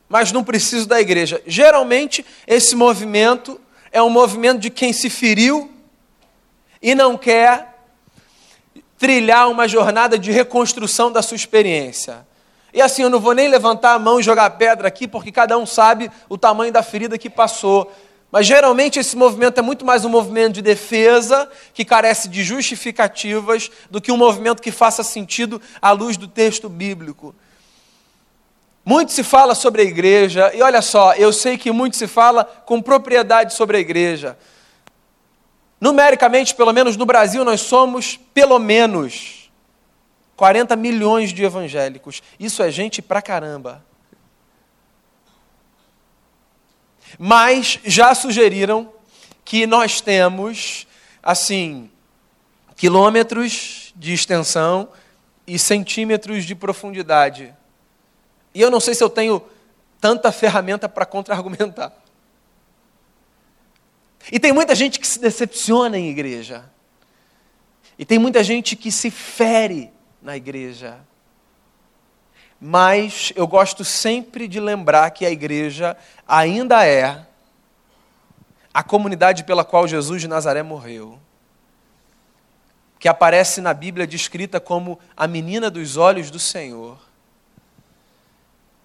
mas 0.07 0.31
não 0.31 0.43
preciso 0.43 0.87
da 0.87 1.01
igreja. 1.01 1.41
Geralmente, 1.45 2.25
esse 2.45 2.75
movimento 2.75 3.59
é 3.91 4.01
um 4.01 4.09
movimento 4.09 4.59
de 4.59 4.69
quem 4.69 4.93
se 4.93 5.09
feriu 5.09 5.71
e 6.81 6.95
não 6.95 7.17
quer 7.17 7.76
trilhar 8.97 9.49
uma 9.49 9.67
jornada 9.67 10.17
de 10.17 10.31
reconstrução 10.31 11.11
da 11.11 11.21
sua 11.21 11.35
experiência. 11.35 12.25
E 12.73 12.81
assim, 12.81 13.03
eu 13.03 13.09
não 13.09 13.19
vou 13.19 13.33
nem 13.33 13.47
levantar 13.47 13.93
a 13.93 13.99
mão 13.99 14.19
e 14.19 14.23
jogar 14.23 14.49
pedra 14.51 14.87
aqui, 14.87 15.07
porque 15.07 15.31
cada 15.31 15.57
um 15.57 15.65
sabe 15.65 16.11
o 16.27 16.37
tamanho 16.37 16.71
da 16.71 16.83
ferida 16.83 17.17
que 17.17 17.29
passou. 17.29 17.91
Mas 18.31 18.45
geralmente 18.45 18.99
esse 18.99 19.15
movimento 19.15 19.57
é 19.57 19.61
muito 19.61 19.85
mais 19.85 20.03
um 20.03 20.09
movimento 20.09 20.55
de 20.55 20.61
defesa, 20.61 21.49
que 21.73 21.85
carece 21.85 22.27
de 22.27 22.43
justificativas, 22.43 23.71
do 23.89 24.01
que 24.01 24.11
um 24.11 24.17
movimento 24.17 24.61
que 24.61 24.71
faça 24.71 25.01
sentido 25.01 25.61
à 25.81 25.91
luz 25.91 26.17
do 26.17 26.27
texto 26.27 26.67
bíblico. 26.67 27.33
Muito 28.83 29.11
se 29.11 29.23
fala 29.23 29.55
sobre 29.55 29.81
a 29.81 29.85
igreja, 29.85 30.51
e 30.53 30.61
olha 30.61 30.81
só, 30.81 31.13
eu 31.13 31.31
sei 31.31 31.57
que 31.57 31.71
muito 31.71 31.95
se 31.95 32.07
fala 32.07 32.43
com 32.43 32.81
propriedade 32.81 33.53
sobre 33.53 33.77
a 33.77 33.79
igreja. 33.79 34.37
Numericamente, 35.79 36.55
pelo 36.55 36.73
menos 36.73 36.97
no 36.97 37.05
Brasil, 37.05 37.43
nós 37.45 37.61
somos 37.61 38.17
pelo 38.33 38.57
menos 38.57 39.51
40 40.35 40.75
milhões 40.75 41.31
de 41.31 41.43
evangélicos. 41.43 42.21
Isso 42.39 42.63
é 42.63 42.71
gente 42.71 43.01
pra 43.01 43.21
caramba. 43.21 43.85
Mas 47.17 47.79
já 47.83 48.13
sugeriram 48.13 48.91
que 49.45 49.65
nós 49.65 50.01
temos, 50.01 50.85
assim, 51.23 51.89
quilômetros 52.75 53.93
de 53.95 54.13
extensão 54.13 54.89
e 55.45 55.57
centímetros 55.57 56.43
de 56.43 56.53
profundidade. 56.53 57.53
E 58.53 58.61
eu 58.61 58.69
não 58.69 58.79
sei 58.79 58.93
se 58.93 59.03
eu 59.03 59.09
tenho 59.09 59.41
tanta 60.01 60.31
ferramenta 60.31 60.89
para 60.89 61.05
contra-argumentar. 61.05 61.93
E 64.31 64.39
tem 64.39 64.51
muita 64.51 64.75
gente 64.75 64.99
que 64.99 65.07
se 65.07 65.19
decepciona 65.19 65.97
em 65.97 66.09
igreja. 66.09 66.69
E 67.97 68.05
tem 68.05 68.19
muita 68.19 68.43
gente 68.43 68.75
que 68.75 68.91
se 68.91 69.09
fere 69.09 69.91
na 70.21 70.35
igreja. 70.35 70.99
Mas 72.59 73.31
eu 73.35 73.47
gosto 73.47 73.85
sempre 73.85 74.47
de 74.47 74.59
lembrar 74.59 75.11
que 75.11 75.25
a 75.25 75.31
igreja 75.31 75.95
ainda 76.27 76.85
é 76.85 77.25
a 78.73 78.83
comunidade 78.83 79.43
pela 79.43 79.63
qual 79.63 79.87
Jesus 79.87 80.21
de 80.21 80.27
Nazaré 80.27 80.61
morreu. 80.61 81.19
Que 82.99 83.07
aparece 83.07 83.61
na 83.61 83.73
Bíblia 83.73 84.05
descrita 84.05 84.59
como 84.59 84.99
a 85.15 85.27
menina 85.27 85.69
dos 85.69 85.97
olhos 85.97 86.29
do 86.29 86.39
Senhor. 86.39 86.97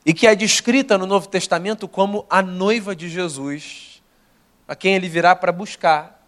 E 0.05 0.15
que 0.15 0.27
é 0.27 0.35
descrita 0.35 0.97
no 0.97 1.07
Novo 1.07 1.29
Testamento 1.29 1.89
como 1.89 2.27
a 2.29 2.43
noiva 2.43 2.95
de 2.95 3.09
Jesus 3.09 3.92
a 4.73 4.75
quem 4.75 4.95
ele 4.95 5.07
virá 5.07 5.37
para 5.37 5.53
buscar 5.53 6.27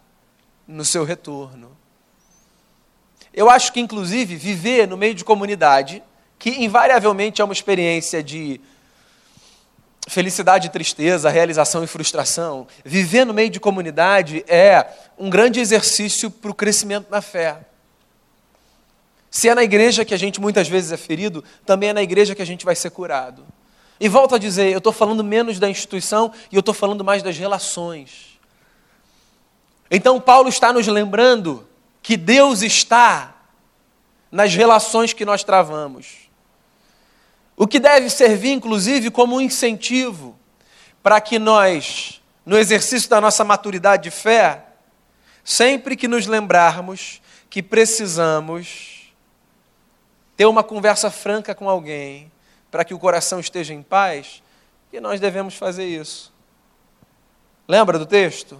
no 0.67 0.85
seu 0.85 1.03
retorno. 1.03 1.75
Eu 3.33 3.49
acho 3.49 3.73
que, 3.73 3.79
inclusive, 3.79 4.35
viver 4.35 4.87
no 4.87 4.95
meio 4.95 5.15
de 5.15 5.25
comunidade, 5.25 6.03
que 6.37 6.51
invariavelmente 6.63 7.41
é 7.41 7.43
uma 7.43 7.55
experiência 7.55 8.21
de 8.21 8.61
felicidade 10.07 10.67
e 10.67 10.69
tristeza, 10.69 11.27
realização 11.27 11.83
e 11.83 11.87
frustração, 11.87 12.67
viver 12.83 13.25
no 13.25 13.33
meio 13.33 13.49
de 13.49 13.59
comunidade 13.59 14.45
é 14.47 14.93
um 15.17 15.27
grande 15.27 15.59
exercício 15.59 16.29
para 16.29 16.51
o 16.51 16.53
crescimento 16.53 17.07
na 17.09 17.23
fé. 17.23 17.61
Se 19.31 19.49
é 19.49 19.55
na 19.55 19.63
igreja 19.63 20.05
que 20.05 20.13
a 20.13 20.19
gente 20.19 20.39
muitas 20.39 20.67
vezes 20.67 20.91
é 20.91 20.97
ferido, 20.97 21.43
também 21.65 21.89
é 21.89 21.93
na 21.93 22.03
igreja 22.03 22.35
que 22.35 22.43
a 22.43 22.45
gente 22.45 22.63
vai 22.63 22.75
ser 22.75 22.91
curado. 22.91 23.43
E 23.99 24.07
volto 24.07 24.35
a 24.35 24.37
dizer, 24.37 24.71
eu 24.71 24.77
estou 24.77 24.93
falando 24.93 25.23
menos 25.23 25.57
da 25.57 25.67
instituição 25.67 26.31
e 26.51 26.55
eu 26.55 26.59
estou 26.59 26.75
falando 26.75 27.03
mais 27.03 27.23
das 27.23 27.39
relações. 27.39 28.34
Então, 29.89 30.19
Paulo 30.19 30.49
está 30.49 30.73
nos 30.73 30.87
lembrando 30.87 31.67
que 32.01 32.17
Deus 32.17 32.61
está 32.61 33.35
nas 34.31 34.53
relações 34.53 35.13
que 35.13 35.25
nós 35.25 35.43
travamos. 35.43 36.29
O 37.55 37.67
que 37.67 37.79
deve 37.79 38.09
servir, 38.09 38.51
inclusive, 38.51 39.09
como 39.09 39.37
um 39.37 39.41
incentivo 39.41 40.37
para 41.01 41.21
que 41.21 41.39
nós, 41.39 42.21
no 42.45 42.57
exercício 42.57 43.09
da 43.09 43.21
nossa 43.21 43.43
maturidade 43.43 44.03
de 44.03 44.11
fé, 44.11 44.65
sempre 45.43 45.95
que 45.95 46.07
nos 46.07 46.25
lembrarmos 46.25 47.21
que 47.49 47.61
precisamos 47.61 49.13
ter 50.35 50.45
uma 50.45 50.63
conversa 50.63 51.09
franca 51.09 51.55
com 51.55 51.69
alguém 51.69 52.31
para 52.69 52.83
que 52.83 52.93
o 52.93 52.99
coração 52.99 53.39
esteja 53.39 53.73
em 53.73 53.81
paz, 53.81 54.43
que 54.91 54.99
nós 54.99 55.19
devemos 55.19 55.55
fazer 55.55 55.85
isso. 55.85 56.33
Lembra 57.67 57.97
do 57.97 58.05
texto? 58.05 58.59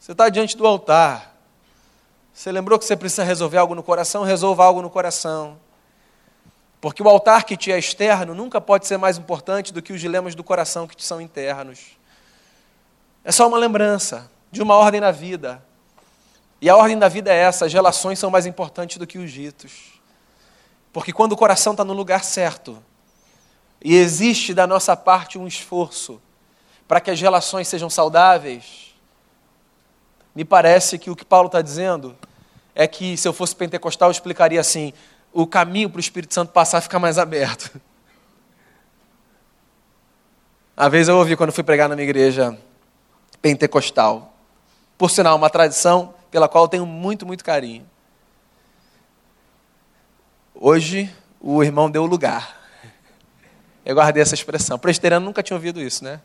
Você 0.00 0.12
está 0.12 0.30
diante 0.30 0.56
do 0.56 0.66
altar. 0.66 1.36
Você 2.32 2.50
lembrou 2.50 2.78
que 2.78 2.86
você 2.86 2.96
precisa 2.96 3.22
resolver 3.22 3.58
algo 3.58 3.74
no 3.74 3.82
coração? 3.82 4.24
Resolva 4.24 4.64
algo 4.64 4.80
no 4.80 4.88
coração. 4.88 5.60
Porque 6.80 7.02
o 7.02 7.08
altar 7.08 7.44
que 7.44 7.54
te 7.54 7.70
é 7.70 7.78
externo 7.78 8.34
nunca 8.34 8.62
pode 8.62 8.86
ser 8.86 8.96
mais 8.96 9.18
importante 9.18 9.74
do 9.74 9.82
que 9.82 9.92
os 9.92 10.00
dilemas 10.00 10.34
do 10.34 10.42
coração 10.42 10.86
que 10.86 10.96
te 10.96 11.04
são 11.04 11.20
internos. 11.20 11.98
É 13.22 13.30
só 13.30 13.46
uma 13.46 13.58
lembrança 13.58 14.30
de 14.50 14.62
uma 14.62 14.74
ordem 14.74 15.02
na 15.02 15.10
vida. 15.10 15.62
E 16.62 16.70
a 16.70 16.76
ordem 16.76 16.98
da 16.98 17.08
vida 17.08 17.30
é 17.30 17.36
essa: 17.36 17.66
as 17.66 17.72
relações 17.72 18.18
são 18.18 18.30
mais 18.30 18.46
importantes 18.46 18.96
do 18.96 19.06
que 19.06 19.18
os 19.18 19.30
ditos. 19.30 20.00
Porque 20.94 21.12
quando 21.12 21.32
o 21.32 21.36
coração 21.36 21.74
está 21.74 21.84
no 21.84 21.92
lugar 21.92 22.24
certo, 22.24 22.82
e 23.84 23.94
existe 23.94 24.54
da 24.54 24.66
nossa 24.66 24.96
parte 24.96 25.36
um 25.36 25.46
esforço 25.46 26.22
para 26.88 27.02
que 27.02 27.10
as 27.10 27.20
relações 27.20 27.68
sejam 27.68 27.90
saudáveis, 27.90 28.89
me 30.34 30.44
parece 30.44 30.98
que 30.98 31.10
o 31.10 31.16
que 31.16 31.24
Paulo 31.24 31.46
está 31.46 31.60
dizendo 31.60 32.16
é 32.74 32.86
que, 32.86 33.16
se 33.16 33.26
eu 33.26 33.32
fosse 33.32 33.54
pentecostal, 33.54 34.08
eu 34.08 34.12
explicaria 34.12 34.60
assim: 34.60 34.92
o 35.32 35.46
caminho 35.46 35.90
para 35.90 35.98
o 35.98 36.00
Espírito 36.00 36.34
Santo 36.34 36.52
passar 36.52 36.80
fica 36.80 36.98
mais 36.98 37.18
aberto. 37.18 37.80
Uma 40.76 40.88
vez 40.88 41.08
eu 41.08 41.16
ouvi 41.16 41.36
quando 41.36 41.52
fui 41.52 41.62
pregar 41.62 41.88
minha 41.90 42.02
igreja 42.02 42.58
pentecostal, 43.42 44.34
por 44.96 45.10
sinal, 45.10 45.36
uma 45.36 45.50
tradição 45.50 46.14
pela 46.30 46.48
qual 46.48 46.64
eu 46.64 46.68
tenho 46.68 46.86
muito, 46.86 47.26
muito 47.26 47.44
carinho. 47.44 47.86
Hoje, 50.54 51.14
o 51.40 51.62
irmão 51.62 51.90
deu 51.90 52.04
lugar. 52.06 52.58
Eu 53.84 53.94
guardei 53.94 54.22
essa 54.22 54.34
expressão. 54.34 54.78
Presteriano 54.78 55.24
nunca 55.24 55.42
tinha 55.42 55.56
ouvido 55.56 55.80
isso, 55.80 56.04
né? 56.04 56.20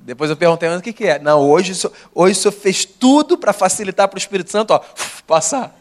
Depois 0.00 0.30
eu 0.30 0.36
perguntei, 0.36 0.68
mas 0.68 0.78
o 0.78 0.82
que, 0.82 0.92
que 0.92 1.06
é? 1.06 1.18
Não, 1.18 1.40
hoje, 1.40 1.72
hoje 2.14 2.38
o 2.38 2.42
senhor 2.42 2.52
fez 2.52 2.84
tudo 2.84 3.38
para 3.38 3.52
facilitar 3.52 4.08
para 4.08 4.16
o 4.16 4.18
Espírito 4.18 4.50
Santo, 4.50 4.72
ó, 4.72 4.80
passar. 5.26 5.74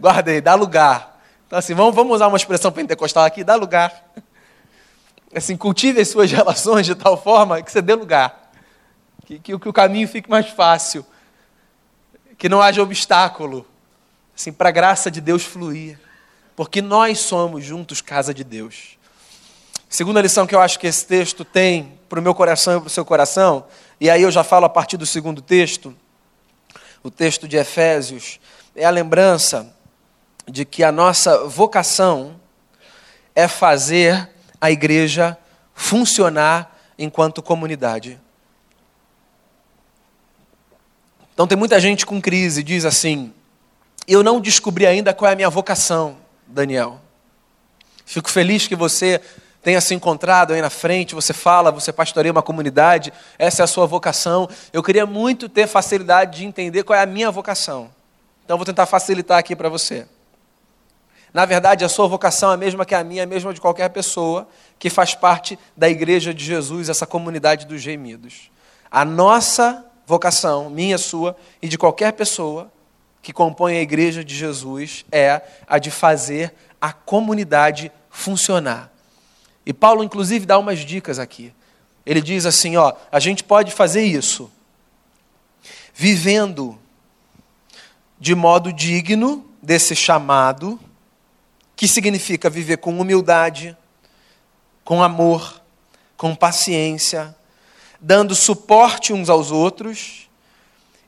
Guardei, 0.00 0.40
dá 0.40 0.54
lugar. 0.54 1.20
Então, 1.46 1.58
assim, 1.58 1.74
vamos, 1.74 1.94
vamos 1.94 2.14
usar 2.16 2.28
uma 2.28 2.36
expressão 2.36 2.72
pentecostal 2.72 3.24
aqui, 3.24 3.44
dá 3.44 3.54
lugar. 3.54 4.10
Assim, 5.34 5.56
cultive 5.56 6.00
as 6.00 6.08
suas 6.08 6.30
relações 6.32 6.86
de 6.86 6.94
tal 6.94 7.20
forma 7.20 7.62
que 7.62 7.70
você 7.70 7.80
dê 7.80 7.94
lugar. 7.94 8.50
Que, 9.24 9.38
que, 9.38 9.58
que 9.58 9.68
o 9.68 9.72
caminho 9.72 10.08
fique 10.08 10.28
mais 10.28 10.48
fácil. 10.48 11.06
Que 12.36 12.48
não 12.48 12.60
haja 12.60 12.82
obstáculo. 12.82 13.66
Assim, 14.36 14.52
para 14.52 14.70
a 14.70 14.72
graça 14.72 15.10
de 15.10 15.20
Deus 15.20 15.44
fluir. 15.44 15.98
Porque 16.56 16.82
nós 16.82 17.20
somos 17.20 17.64
juntos 17.64 18.00
casa 18.00 18.34
de 18.34 18.44
Deus. 18.44 18.98
Segunda 19.92 20.22
lição 20.22 20.46
que 20.46 20.54
eu 20.54 20.60
acho 20.62 20.78
que 20.78 20.86
esse 20.86 21.04
texto 21.04 21.44
tem 21.44 22.00
para 22.08 22.18
o 22.18 22.22
meu 22.22 22.34
coração 22.34 22.78
e 22.78 22.80
para 22.80 22.86
o 22.86 22.90
seu 22.90 23.04
coração, 23.04 23.66
e 24.00 24.08
aí 24.08 24.22
eu 24.22 24.30
já 24.30 24.42
falo 24.42 24.64
a 24.64 24.68
partir 24.70 24.96
do 24.96 25.04
segundo 25.04 25.42
texto, 25.42 25.94
o 27.02 27.10
texto 27.10 27.46
de 27.46 27.58
Efésios, 27.58 28.40
é 28.74 28.86
a 28.86 28.90
lembrança 28.90 29.70
de 30.48 30.64
que 30.64 30.82
a 30.82 30.90
nossa 30.90 31.46
vocação 31.46 32.40
é 33.34 33.46
fazer 33.46 34.30
a 34.58 34.70
igreja 34.70 35.36
funcionar 35.74 36.74
enquanto 36.98 37.42
comunidade. 37.42 38.18
Então 41.34 41.46
tem 41.46 41.58
muita 41.58 41.78
gente 41.78 42.06
com 42.06 42.18
crise, 42.18 42.62
diz 42.62 42.86
assim: 42.86 43.30
eu 44.08 44.22
não 44.22 44.40
descobri 44.40 44.86
ainda 44.86 45.12
qual 45.12 45.28
é 45.28 45.34
a 45.34 45.36
minha 45.36 45.50
vocação, 45.50 46.16
Daniel. 46.46 46.98
Fico 48.06 48.30
feliz 48.30 48.66
que 48.66 48.74
você 48.74 49.20
tenha 49.62 49.80
se 49.80 49.94
encontrado 49.94 50.52
aí 50.52 50.60
na 50.60 50.70
frente, 50.70 51.14
você 51.14 51.32
fala, 51.32 51.70
você 51.70 51.92
pastoreia 51.92 52.32
uma 52.32 52.42
comunidade, 52.42 53.12
essa 53.38 53.62
é 53.62 53.64
a 53.64 53.66
sua 53.68 53.86
vocação. 53.86 54.48
Eu 54.72 54.82
queria 54.82 55.06
muito 55.06 55.48
ter 55.48 55.66
facilidade 55.66 56.38
de 56.38 56.44
entender 56.44 56.82
qual 56.82 56.98
é 56.98 57.02
a 57.02 57.06
minha 57.06 57.30
vocação. 57.30 57.90
Então 58.44 58.56
vou 58.56 58.66
tentar 58.66 58.86
facilitar 58.86 59.38
aqui 59.38 59.54
para 59.54 59.68
você. 59.68 60.06
Na 61.32 61.46
verdade, 61.46 61.84
a 61.84 61.88
sua 61.88 62.06
vocação 62.06 62.50
é 62.50 62.54
a 62.54 62.56
mesma 62.58 62.84
que 62.84 62.94
a 62.94 63.02
minha, 63.02 63.22
é 63.22 63.24
a 63.24 63.26
mesma 63.26 63.54
de 63.54 63.60
qualquer 63.60 63.88
pessoa 63.88 64.46
que 64.78 64.90
faz 64.90 65.14
parte 65.14 65.58
da 65.76 65.88
igreja 65.88 66.34
de 66.34 66.44
Jesus, 66.44 66.88
essa 66.88 67.06
comunidade 67.06 67.64
dos 67.64 67.80
gemidos. 67.80 68.50
A 68.90 69.04
nossa 69.04 69.86
vocação, 70.06 70.68
minha, 70.68 70.98
sua 70.98 71.34
e 71.62 71.68
de 71.68 71.78
qualquer 71.78 72.12
pessoa 72.12 72.70
que 73.22 73.32
compõe 73.32 73.78
a 73.78 73.80
igreja 73.80 74.22
de 74.22 74.34
Jesus 74.34 75.06
é 75.10 75.40
a 75.66 75.78
de 75.78 75.90
fazer 75.90 76.52
a 76.80 76.92
comunidade 76.92 77.90
funcionar. 78.10 78.91
E 79.64 79.72
Paulo, 79.72 80.02
inclusive, 80.02 80.46
dá 80.46 80.58
umas 80.58 80.80
dicas 80.80 81.18
aqui. 81.18 81.52
Ele 82.04 82.20
diz 82.20 82.46
assim: 82.46 82.76
ó, 82.76 82.92
a 83.10 83.20
gente 83.20 83.44
pode 83.44 83.72
fazer 83.72 84.02
isso 84.02 84.50
vivendo 85.94 86.78
de 88.18 88.34
modo 88.34 88.72
digno 88.72 89.44
desse 89.62 89.94
chamado, 89.94 90.78
que 91.76 91.86
significa 91.86 92.48
viver 92.48 92.78
com 92.78 92.98
humildade, 92.98 93.76
com 94.84 95.02
amor, 95.02 95.60
com 96.16 96.34
paciência, 96.34 97.34
dando 98.00 98.34
suporte 98.34 99.12
uns 99.12 99.28
aos 99.28 99.50
outros 99.50 100.28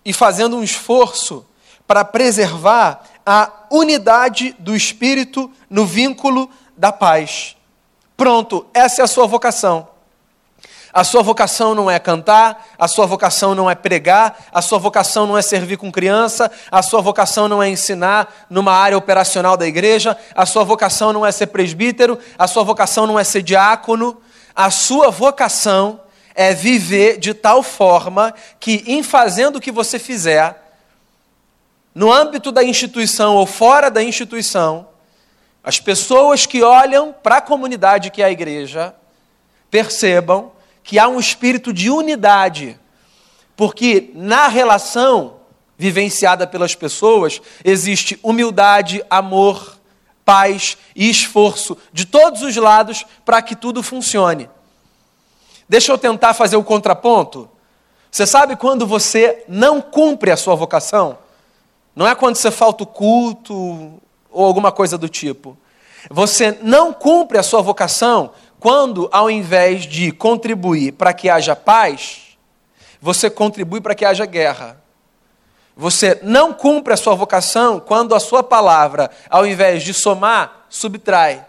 e 0.04 0.12
fazendo 0.12 0.56
um 0.56 0.62
esforço 0.62 1.46
para 1.86 2.04
preservar 2.04 3.04
a 3.24 3.66
unidade 3.70 4.54
do 4.58 4.74
espírito 4.74 5.50
no 5.68 5.86
vínculo 5.86 6.50
da 6.76 6.92
paz. 6.92 7.56
Pronto, 8.16 8.66
essa 8.72 9.02
é 9.02 9.04
a 9.04 9.08
sua 9.08 9.26
vocação. 9.26 9.88
A 10.92 11.02
sua 11.02 11.24
vocação 11.24 11.74
não 11.74 11.90
é 11.90 11.98
cantar, 11.98 12.68
a 12.78 12.86
sua 12.86 13.04
vocação 13.04 13.52
não 13.52 13.68
é 13.68 13.74
pregar, 13.74 14.46
a 14.52 14.62
sua 14.62 14.78
vocação 14.78 15.26
não 15.26 15.36
é 15.36 15.42
servir 15.42 15.76
com 15.76 15.90
criança, 15.90 16.48
a 16.70 16.82
sua 16.82 17.00
vocação 17.00 17.48
não 17.48 17.60
é 17.60 17.68
ensinar 17.68 18.46
numa 18.48 18.72
área 18.72 18.96
operacional 18.96 19.56
da 19.56 19.66
igreja, 19.66 20.16
a 20.36 20.46
sua 20.46 20.62
vocação 20.62 21.12
não 21.12 21.26
é 21.26 21.32
ser 21.32 21.48
presbítero, 21.48 22.16
a 22.38 22.46
sua 22.46 22.62
vocação 22.62 23.08
não 23.08 23.18
é 23.18 23.24
ser 23.24 23.42
diácono. 23.42 24.22
A 24.54 24.70
sua 24.70 25.10
vocação 25.10 26.00
é 26.32 26.54
viver 26.54 27.18
de 27.18 27.34
tal 27.34 27.60
forma 27.60 28.32
que, 28.60 28.84
em 28.86 29.02
fazendo 29.02 29.56
o 29.56 29.60
que 29.60 29.72
você 29.72 29.98
fizer, 29.98 30.62
no 31.92 32.12
âmbito 32.12 32.52
da 32.52 32.62
instituição 32.62 33.34
ou 33.34 33.46
fora 33.46 33.90
da 33.90 34.00
instituição, 34.00 34.86
as 35.64 35.80
pessoas 35.80 36.44
que 36.44 36.62
olham 36.62 37.14
para 37.22 37.38
a 37.38 37.40
comunidade 37.40 38.10
que 38.10 38.20
é 38.20 38.26
a 38.26 38.30
igreja 38.30 38.94
percebam 39.70 40.52
que 40.82 40.98
há 40.98 41.08
um 41.08 41.18
espírito 41.18 41.72
de 41.72 41.88
unidade, 41.88 42.78
porque 43.56 44.10
na 44.14 44.46
relação 44.46 45.36
vivenciada 45.78 46.46
pelas 46.46 46.74
pessoas 46.74 47.40
existe 47.64 48.20
humildade, 48.22 49.02
amor, 49.08 49.78
paz 50.22 50.76
e 50.94 51.08
esforço 51.08 51.78
de 51.90 52.04
todos 52.04 52.42
os 52.42 52.54
lados 52.56 53.06
para 53.24 53.40
que 53.40 53.56
tudo 53.56 53.82
funcione. 53.82 54.50
Deixa 55.66 55.90
eu 55.90 55.96
tentar 55.96 56.34
fazer 56.34 56.56
o 56.56 56.62
contraponto. 56.62 57.48
Você 58.10 58.26
sabe 58.26 58.54
quando 58.54 58.86
você 58.86 59.42
não 59.48 59.80
cumpre 59.80 60.30
a 60.30 60.36
sua 60.36 60.54
vocação? 60.54 61.18
Não 61.96 62.06
é 62.06 62.14
quando 62.14 62.36
você 62.36 62.50
falta 62.50 62.84
o 62.84 62.86
culto 62.86 64.00
ou 64.34 64.44
alguma 64.44 64.70
coisa 64.70 64.98
do 64.98 65.08
tipo. 65.08 65.56
Você 66.10 66.58
não 66.60 66.92
cumpre 66.92 67.38
a 67.38 67.42
sua 67.42 67.62
vocação 67.62 68.32
quando, 68.60 69.08
ao 69.12 69.30
invés 69.30 69.84
de 69.84 70.10
contribuir 70.10 70.92
para 70.92 71.12
que 71.12 71.30
haja 71.30 71.56
paz, 71.56 72.36
você 73.00 73.30
contribui 73.30 73.80
para 73.80 73.94
que 73.94 74.04
haja 74.04 74.26
guerra. 74.26 74.82
Você 75.76 76.20
não 76.22 76.52
cumpre 76.52 76.92
a 76.92 76.96
sua 76.96 77.14
vocação 77.14 77.80
quando 77.80 78.14
a 78.14 78.20
sua 78.20 78.42
palavra, 78.42 79.10
ao 79.28 79.46
invés 79.46 79.82
de 79.82 79.92
somar, 79.92 80.66
subtrai. 80.68 81.44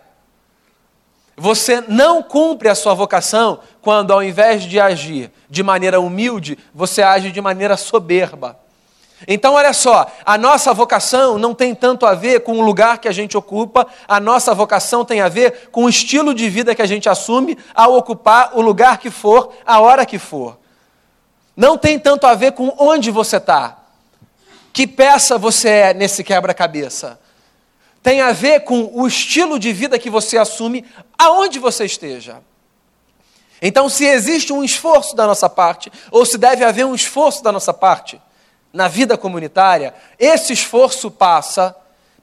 Você 1.37 1.83
não 1.87 2.23
cumpre 2.23 2.69
a 2.69 2.75
sua 2.75 2.93
vocação 2.93 3.59
quando, 3.81 4.11
ao 4.11 4.23
invés 4.23 4.63
de 4.63 4.79
agir 4.79 5.31
de 5.49 5.61
maneira 5.61 5.99
humilde, 5.99 6.57
você 6.73 7.01
age 7.01 7.31
de 7.31 7.41
maneira 7.41 7.75
soberba. 7.75 8.57
Então, 9.27 9.53
olha 9.53 9.71
só, 9.73 10.11
a 10.25 10.37
nossa 10.37 10.73
vocação 10.73 11.37
não 11.37 11.53
tem 11.55 11.73
tanto 11.73 12.05
a 12.05 12.13
ver 12.13 12.41
com 12.41 12.59
o 12.59 12.61
lugar 12.61 12.97
que 12.97 13.07
a 13.07 13.13
gente 13.13 13.37
ocupa, 13.37 13.87
a 14.07 14.19
nossa 14.19 14.53
vocação 14.53 15.05
tem 15.05 15.21
a 15.21 15.29
ver 15.29 15.69
com 15.71 15.85
o 15.85 15.89
estilo 15.89 16.33
de 16.33 16.49
vida 16.49 16.75
que 16.75 16.81
a 16.81 16.85
gente 16.85 17.07
assume 17.07 17.57
ao 17.73 17.95
ocupar 17.95 18.51
o 18.53 18.61
lugar 18.61 18.97
que 18.97 19.09
for, 19.09 19.53
a 19.65 19.79
hora 19.79 20.05
que 20.05 20.19
for. 20.19 20.57
Não 21.55 21.77
tem 21.77 21.97
tanto 21.97 22.27
a 22.27 22.35
ver 22.35 22.51
com 22.51 22.75
onde 22.77 23.09
você 23.09 23.37
está, 23.37 23.77
que 24.73 24.85
peça 24.85 25.37
você 25.37 25.69
é 25.69 25.93
nesse 25.93 26.23
quebra-cabeça. 26.23 27.17
Tem 28.03 28.21
a 28.21 28.33
ver 28.33 28.59
com 28.59 28.91
o 28.93 29.07
estilo 29.07 29.57
de 29.57 29.71
vida 29.71 29.97
que 29.97 30.09
você 30.09 30.37
assume 30.37 30.85
aonde 31.17 31.57
você 31.57 31.85
esteja. 31.85 32.41
Então, 33.61 33.87
se 33.87 34.05
existe 34.05 34.51
um 34.51 34.63
esforço 34.63 35.15
da 35.15 35.25
nossa 35.25 35.49
parte, 35.49 35.91
ou 36.11 36.25
se 36.25 36.37
deve 36.37 36.63
haver 36.63 36.85
um 36.85 36.93
esforço 36.93 37.41
da 37.41 37.51
nossa 37.51 37.73
parte, 37.73 38.21
na 38.75 38.89
vida 38.89 39.17
comunitária, 39.17 39.93
esse 40.19 40.51
esforço 40.51 41.09
passa 41.09 41.73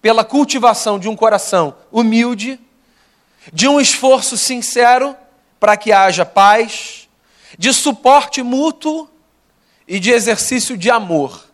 pela 0.02 0.22
cultivação 0.22 0.98
de 0.98 1.08
um 1.08 1.16
coração 1.16 1.74
humilde, 1.90 2.60
de 3.50 3.66
um 3.66 3.80
esforço 3.80 4.36
sincero 4.36 5.16
para 5.58 5.78
que 5.78 5.92
haja 5.92 6.26
paz, 6.26 7.08
de 7.58 7.72
suporte 7.72 8.42
mútuo 8.42 9.08
e 9.88 9.98
de 9.98 10.10
exercício 10.10 10.76
de 10.76 10.90
amor. 10.90 11.46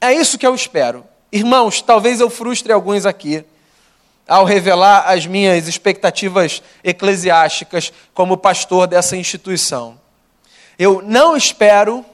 É 0.00 0.12
isso 0.12 0.38
que 0.38 0.46
eu 0.46 0.54
espero. 0.54 1.04
Irmãos, 1.32 1.82
talvez 1.82 2.20
eu 2.20 2.30
frustre 2.30 2.72
alguns 2.72 3.04
aqui 3.04 3.44
ao 4.28 4.44
revelar 4.44 5.08
as 5.08 5.26
minhas 5.26 5.66
expectativas 5.66 6.62
eclesiásticas 6.84 7.92
como 8.14 8.36
pastor 8.36 8.86
dessa 8.86 9.16
instituição. 9.16 9.98
Eu 10.78 11.02
não 11.02 11.36
espero, 11.36 12.04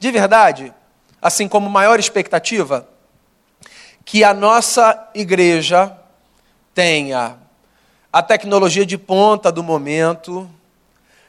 de 0.00 0.10
verdade, 0.10 0.74
assim 1.22 1.46
como 1.46 1.70
maior 1.70 2.00
expectativa, 2.00 2.88
que 4.04 4.24
a 4.24 4.34
nossa 4.34 5.08
igreja 5.14 5.96
tenha 6.74 7.36
a 8.12 8.20
tecnologia 8.20 8.84
de 8.84 8.98
ponta 8.98 9.50
do 9.52 9.62
momento, 9.62 10.50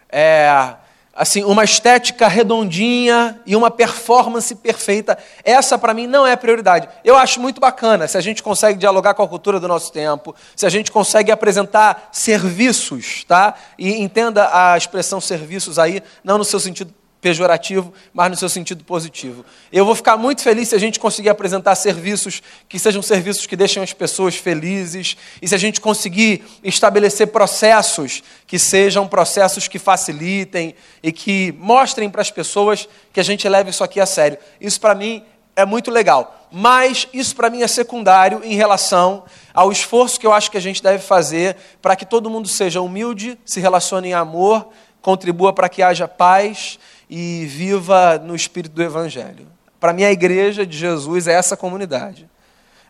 é, 0.09 0.75
assim, 1.13 1.43
uma 1.43 1.63
estética 1.63 2.27
redondinha 2.27 3.39
e 3.45 3.55
uma 3.55 3.69
performance 3.69 4.53
perfeita. 4.55 5.17
Essa 5.43 5.77
para 5.77 5.93
mim 5.93 6.07
não 6.07 6.25
é 6.25 6.35
prioridade. 6.35 6.89
Eu 7.05 7.15
acho 7.15 7.39
muito 7.39 7.61
bacana 7.61 8.07
se 8.07 8.17
a 8.17 8.21
gente 8.21 8.41
consegue 8.41 8.79
dialogar 8.79 9.13
com 9.13 9.21
a 9.21 9.27
cultura 9.27 9.59
do 9.59 9.67
nosso 9.67 9.93
tempo, 9.93 10.35
se 10.55 10.65
a 10.65 10.69
gente 10.69 10.91
consegue 10.91 11.31
apresentar 11.31 12.09
serviços, 12.11 13.23
tá? 13.25 13.53
E 13.77 14.01
entenda 14.01 14.49
a 14.51 14.75
expressão 14.75 15.21
serviços 15.21 15.77
aí, 15.77 16.01
não 16.23 16.39
no 16.39 16.43
seu 16.43 16.59
sentido 16.59 16.93
pejorativo, 17.23 17.93
mas 18.13 18.29
no 18.29 18.35
seu 18.35 18.49
sentido 18.49 18.83
positivo. 18.83 19.45
Eu 19.71 19.85
vou 19.85 19.95
ficar 19.95 20.17
muito 20.17 20.41
feliz 20.41 20.67
se 20.67 20.75
a 20.75 20.77
gente 20.77 20.99
conseguir 20.99 21.29
apresentar 21.29 21.73
serviços 21.75 22.43
que 22.67 22.77
sejam 22.77 23.01
serviços 23.01 23.45
que 23.45 23.55
deixem 23.55 23.81
as 23.81 23.93
pessoas 23.93 24.35
felizes, 24.35 25.15
e 25.41 25.47
se 25.47 25.55
a 25.55 25.57
gente 25.57 25.79
conseguir 25.79 26.43
estabelecer 26.61 27.27
processos 27.27 28.21
que 28.45 28.59
sejam 28.59 29.07
processos 29.07 29.69
que 29.69 29.79
facilitem 29.79 30.75
e 31.01 31.13
que 31.13 31.55
mostrem 31.57 32.09
para 32.09 32.21
as 32.21 32.29
pessoas 32.29 32.89
que 33.13 33.21
a 33.21 33.23
gente 33.23 33.47
leve 33.47 33.69
isso 33.69 33.85
aqui 33.85 34.01
a 34.01 34.05
sério. 34.05 34.37
Isso 34.59 34.81
para 34.81 34.93
mim 34.93 35.23
é 35.55 35.63
muito 35.63 35.89
legal, 35.89 36.49
mas 36.51 37.07
isso 37.13 37.33
para 37.37 37.49
mim 37.49 37.61
é 37.61 37.67
secundário 37.67 38.41
em 38.43 38.55
relação 38.55 39.23
ao 39.53 39.71
esforço 39.71 40.19
que 40.19 40.27
eu 40.27 40.33
acho 40.33 40.51
que 40.51 40.57
a 40.57 40.61
gente 40.61 40.83
deve 40.83 41.01
fazer 41.01 41.55
para 41.81 41.95
que 41.95 42.05
todo 42.05 42.29
mundo 42.29 42.49
seja 42.49 42.81
humilde, 42.81 43.39
se 43.45 43.61
relacione 43.61 44.09
em 44.09 44.13
amor, 44.13 44.67
contribua 45.01 45.53
para 45.53 45.69
que 45.69 45.83
haja 45.83 46.07
paz 46.07 46.79
e 47.15 47.45
viva 47.45 48.17
no 48.17 48.35
espírito 48.35 48.73
do 48.73 48.81
Evangelho. 48.81 49.45
Para 49.79 49.93
mim, 49.93 50.03
a 50.03 50.11
igreja 50.11 50.65
de 50.65 50.75
Jesus 50.75 51.27
é 51.27 51.33
essa 51.33 51.55
comunidade. 51.55 52.27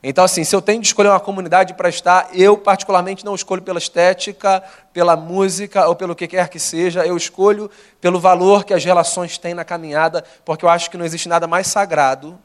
Então, 0.01 0.23
assim, 0.23 0.45
se 0.45 0.55
eu 0.55 0.61
tenho 0.61 0.79
de 0.79 0.87
escolher 0.87 1.09
uma 1.09 1.19
comunidade 1.19 1.73
para 1.73 1.89
estar, 1.89 2.29
eu 2.31 2.57
particularmente 2.57 3.25
não 3.25 3.35
escolho 3.35 3.61
pela 3.61 3.77
estética, 3.77 4.63
pela 4.93 5.17
música 5.17 5.89
ou 5.89 5.95
pelo 5.95 6.15
que 6.15 6.25
quer 6.25 6.47
que 6.47 6.57
seja, 6.57 7.05
eu 7.05 7.17
escolho 7.17 7.69
pelo 7.99 8.17
valor 8.17 8.63
que 8.63 8.73
as 8.73 8.85
relações 8.85 9.37
têm 9.37 9.53
na 9.53 9.65
caminhada, 9.65 10.23
porque 10.45 10.63
eu 10.63 10.69
acho 10.69 10.89
que 10.89 10.95
não 10.95 11.03
existe 11.03 11.27
nada 11.27 11.45
mais 11.45 11.67
sagrado 11.67 12.39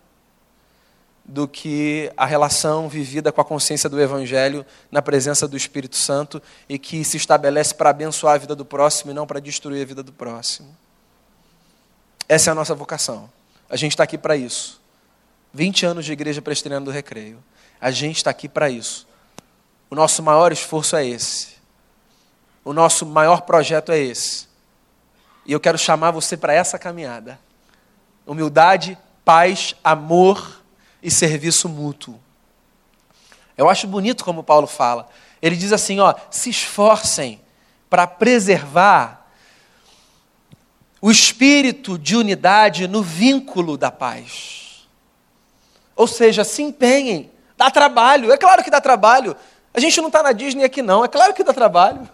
do 1.24 1.46
que 1.46 2.10
a 2.16 2.26
relação 2.26 2.88
vivida 2.88 3.30
com 3.30 3.40
a 3.40 3.44
consciência 3.44 3.88
do 3.88 4.00
Evangelho 4.00 4.66
na 4.90 5.00
presença 5.00 5.46
do 5.46 5.56
Espírito 5.56 5.94
Santo 5.94 6.42
e 6.68 6.76
que 6.76 7.04
se 7.04 7.16
estabelece 7.16 7.72
para 7.72 7.90
abençoar 7.90 8.34
a 8.34 8.38
vida 8.38 8.56
do 8.56 8.64
próximo 8.64 9.12
e 9.12 9.14
não 9.14 9.28
para 9.28 9.38
destruir 9.38 9.80
a 9.80 9.86
vida 9.86 10.02
do 10.02 10.12
próximo. 10.12 10.74
Essa 12.28 12.50
é 12.50 12.52
a 12.52 12.54
nossa 12.54 12.74
vocação. 12.74 13.30
A 13.70 13.76
gente 13.76 13.92
está 13.92 14.04
aqui 14.04 14.18
para 14.18 14.36
isso. 14.36 14.80
20 15.54 15.86
anos 15.86 16.04
de 16.04 16.12
igreja 16.12 16.42
presbiteriana 16.42 16.84
do 16.84 16.90
recreio. 16.90 17.42
A 17.80 17.90
gente 17.90 18.16
está 18.16 18.30
aqui 18.30 18.48
para 18.48 18.68
isso. 18.68 19.06
O 19.90 19.94
nosso 19.94 20.22
maior 20.22 20.52
esforço 20.52 20.94
é 20.94 21.06
esse. 21.06 21.56
O 22.64 22.72
nosso 22.72 23.06
maior 23.06 23.42
projeto 23.42 23.92
é 23.92 23.98
esse. 23.98 24.46
E 25.46 25.52
eu 25.52 25.60
quero 25.60 25.78
chamar 25.78 26.10
você 26.10 26.36
para 26.36 26.52
essa 26.52 26.78
caminhada. 26.78 27.40
Humildade, 28.26 28.98
paz, 29.24 29.74
amor 29.82 30.62
e 31.02 31.10
serviço 31.10 31.68
mútuo. 31.68 32.20
Eu 33.56 33.70
acho 33.70 33.86
bonito 33.86 34.24
como 34.24 34.44
Paulo 34.44 34.66
fala. 34.66 35.08
Ele 35.40 35.56
diz 35.56 35.72
assim, 35.72 35.98
ó, 36.00 36.14
se 36.30 36.50
esforcem 36.50 37.40
para 37.88 38.06
preservar 38.06 39.17
o 41.00 41.10
espírito 41.10 41.98
de 41.98 42.16
unidade 42.16 42.88
no 42.88 43.02
vínculo 43.02 43.76
da 43.76 43.90
paz. 43.90 44.88
Ou 45.94 46.06
seja, 46.06 46.44
se 46.44 46.62
empenhem, 46.62 47.30
dá 47.56 47.70
trabalho, 47.70 48.32
é 48.32 48.36
claro 48.36 48.62
que 48.62 48.70
dá 48.70 48.80
trabalho. 48.80 49.36
A 49.72 49.80
gente 49.80 50.00
não 50.00 50.08
está 50.08 50.22
na 50.22 50.32
Disney 50.32 50.64
aqui, 50.64 50.82
não, 50.82 51.04
é 51.04 51.08
claro 51.08 51.34
que 51.34 51.44
dá 51.44 51.52
trabalho. 51.52 52.08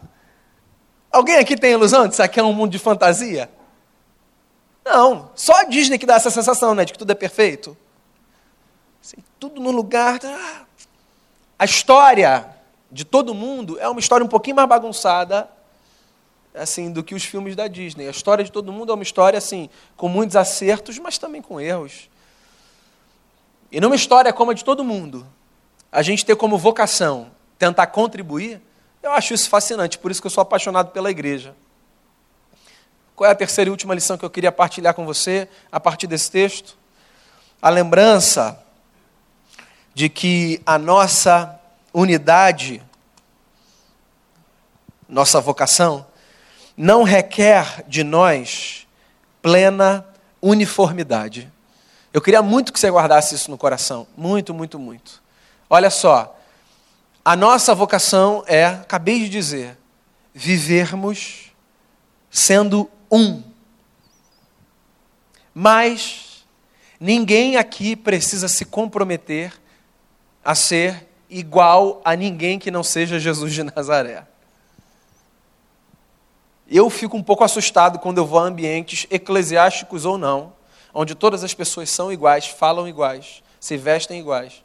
Alguém 1.10 1.36
aqui 1.36 1.56
tem 1.56 1.72
ilusão 1.72 2.08
de 2.08 2.16
que 2.16 2.22
aqui 2.22 2.40
é 2.40 2.42
um 2.42 2.52
mundo 2.52 2.72
de 2.72 2.78
fantasia? 2.78 3.50
Não, 4.84 5.30
só 5.34 5.54
a 5.60 5.64
Disney 5.64 5.98
que 5.98 6.04
dá 6.04 6.14
essa 6.14 6.30
sensação, 6.30 6.74
né, 6.74 6.84
de 6.84 6.92
que 6.92 6.98
tudo 6.98 7.10
é 7.10 7.14
perfeito. 7.14 7.76
Assim, 9.02 9.16
tudo 9.38 9.60
no 9.60 9.70
lugar. 9.70 10.18
A 11.58 11.64
história 11.64 12.48
de 12.90 13.04
todo 13.04 13.34
mundo 13.34 13.78
é 13.78 13.88
uma 13.88 14.00
história 14.00 14.24
um 14.24 14.28
pouquinho 14.28 14.56
mais 14.56 14.68
bagunçada 14.68 15.48
assim 16.54 16.92
do 16.92 17.02
que 17.02 17.14
os 17.14 17.24
filmes 17.24 17.56
da 17.56 17.66
Disney. 17.66 18.06
A 18.06 18.10
história 18.10 18.44
de 18.44 18.52
todo 18.52 18.72
mundo 18.72 18.92
é 18.92 18.94
uma 18.94 19.02
história 19.02 19.36
assim 19.36 19.68
com 19.96 20.08
muitos 20.08 20.36
acertos, 20.36 20.98
mas 20.98 21.18
também 21.18 21.42
com 21.42 21.60
erros. 21.60 22.08
E 23.72 23.80
numa 23.80 23.96
história 23.96 24.32
como 24.32 24.52
a 24.52 24.54
de 24.54 24.64
todo 24.64 24.84
mundo, 24.84 25.26
a 25.90 26.00
gente 26.00 26.24
ter 26.24 26.36
como 26.36 26.56
vocação 26.56 27.30
tentar 27.58 27.86
contribuir, 27.88 28.60
eu 29.02 29.12
acho 29.12 29.34
isso 29.34 29.48
fascinante, 29.48 29.98
por 29.98 30.10
isso 30.10 30.20
que 30.20 30.26
eu 30.26 30.30
sou 30.30 30.42
apaixonado 30.42 30.90
pela 30.90 31.10
igreja. 31.10 31.54
Qual 33.16 33.28
é 33.28 33.32
a 33.32 33.34
terceira 33.34 33.68
e 33.68 33.70
última 33.70 33.94
lição 33.94 34.18
que 34.18 34.24
eu 34.24 34.30
queria 34.30 34.50
partilhar 34.50 34.94
com 34.94 35.04
você 35.04 35.48
a 35.70 35.78
partir 35.78 36.06
desse 36.06 36.30
texto? 36.30 36.76
A 37.62 37.68
lembrança 37.68 38.60
de 39.94 40.08
que 40.08 40.60
a 40.66 40.78
nossa 40.78 41.58
unidade, 41.92 42.82
nossa 45.08 45.40
vocação, 45.40 46.04
não 46.76 47.02
requer 47.02 47.84
de 47.86 48.02
nós 48.02 48.86
plena 49.40 50.06
uniformidade. 50.40 51.50
Eu 52.12 52.20
queria 52.20 52.42
muito 52.42 52.72
que 52.72 52.78
você 52.78 52.90
guardasse 52.90 53.34
isso 53.34 53.50
no 53.50 53.58
coração. 53.58 54.06
Muito, 54.16 54.54
muito, 54.54 54.78
muito. 54.78 55.22
Olha 55.68 55.90
só. 55.90 56.38
A 57.24 57.34
nossa 57.34 57.74
vocação 57.74 58.44
é, 58.46 58.66
acabei 58.66 59.18
de 59.20 59.28
dizer, 59.28 59.78
vivermos 60.32 61.52
sendo 62.30 62.90
um. 63.10 63.42
Mas 65.54 66.44
ninguém 67.00 67.56
aqui 67.56 67.96
precisa 67.96 68.48
se 68.48 68.64
comprometer 68.64 69.52
a 70.44 70.54
ser 70.54 71.08
igual 71.30 72.02
a 72.04 72.14
ninguém 72.14 72.58
que 72.58 72.70
não 72.70 72.82
seja 72.82 73.18
Jesus 73.18 73.54
de 73.54 73.62
Nazaré. 73.62 74.26
Eu 76.68 76.88
fico 76.88 77.16
um 77.16 77.22
pouco 77.22 77.44
assustado 77.44 77.98
quando 77.98 78.18
eu 78.18 78.26
vou 78.26 78.38
a 78.38 78.42
ambientes 78.42 79.06
eclesiásticos 79.10 80.04
ou 80.04 80.16
não, 80.16 80.52
onde 80.92 81.14
todas 81.14 81.44
as 81.44 81.52
pessoas 81.52 81.90
são 81.90 82.12
iguais, 82.12 82.46
falam 82.46 82.88
iguais, 82.88 83.42
se 83.60 83.76
vestem 83.76 84.20
iguais, 84.20 84.64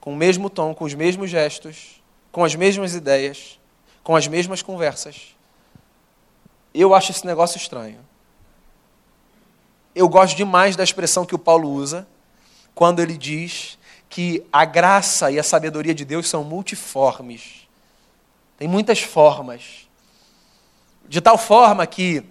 com 0.00 0.12
o 0.12 0.16
mesmo 0.16 0.48
tom, 0.48 0.74
com 0.74 0.84
os 0.84 0.94
mesmos 0.94 1.28
gestos, 1.28 2.00
com 2.32 2.44
as 2.44 2.54
mesmas 2.54 2.94
ideias, 2.94 3.58
com 4.02 4.16
as 4.16 4.26
mesmas 4.26 4.62
conversas. 4.62 5.36
Eu 6.72 6.94
acho 6.94 7.10
esse 7.10 7.26
negócio 7.26 7.58
estranho. 7.58 7.98
Eu 9.94 10.08
gosto 10.08 10.36
demais 10.36 10.76
da 10.76 10.84
expressão 10.84 11.26
que 11.26 11.34
o 11.34 11.38
Paulo 11.38 11.68
usa 11.68 12.06
quando 12.74 13.00
ele 13.00 13.18
diz 13.18 13.76
que 14.08 14.44
a 14.52 14.64
graça 14.64 15.30
e 15.30 15.38
a 15.38 15.42
sabedoria 15.42 15.94
de 15.94 16.04
Deus 16.04 16.28
são 16.28 16.44
multiformes. 16.44 17.68
Tem 18.56 18.68
muitas 18.68 19.00
formas 19.00 19.89
de 21.10 21.20
tal 21.20 21.36
forma 21.36 21.84
que 21.88 22.22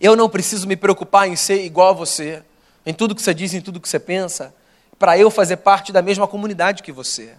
eu 0.00 0.16
não 0.16 0.26
preciso 0.26 0.66
me 0.66 0.74
preocupar 0.74 1.28
em 1.28 1.36
ser 1.36 1.66
igual 1.66 1.90
a 1.90 1.92
você, 1.92 2.42
em 2.86 2.94
tudo 2.94 3.14
que 3.14 3.20
você 3.20 3.34
diz, 3.34 3.52
em 3.52 3.60
tudo 3.60 3.78
que 3.78 3.86
você 3.86 4.00
pensa, 4.00 4.54
para 4.98 5.18
eu 5.18 5.30
fazer 5.30 5.58
parte 5.58 5.92
da 5.92 6.00
mesma 6.00 6.26
comunidade 6.26 6.82
que 6.82 6.92
você. 6.92 7.34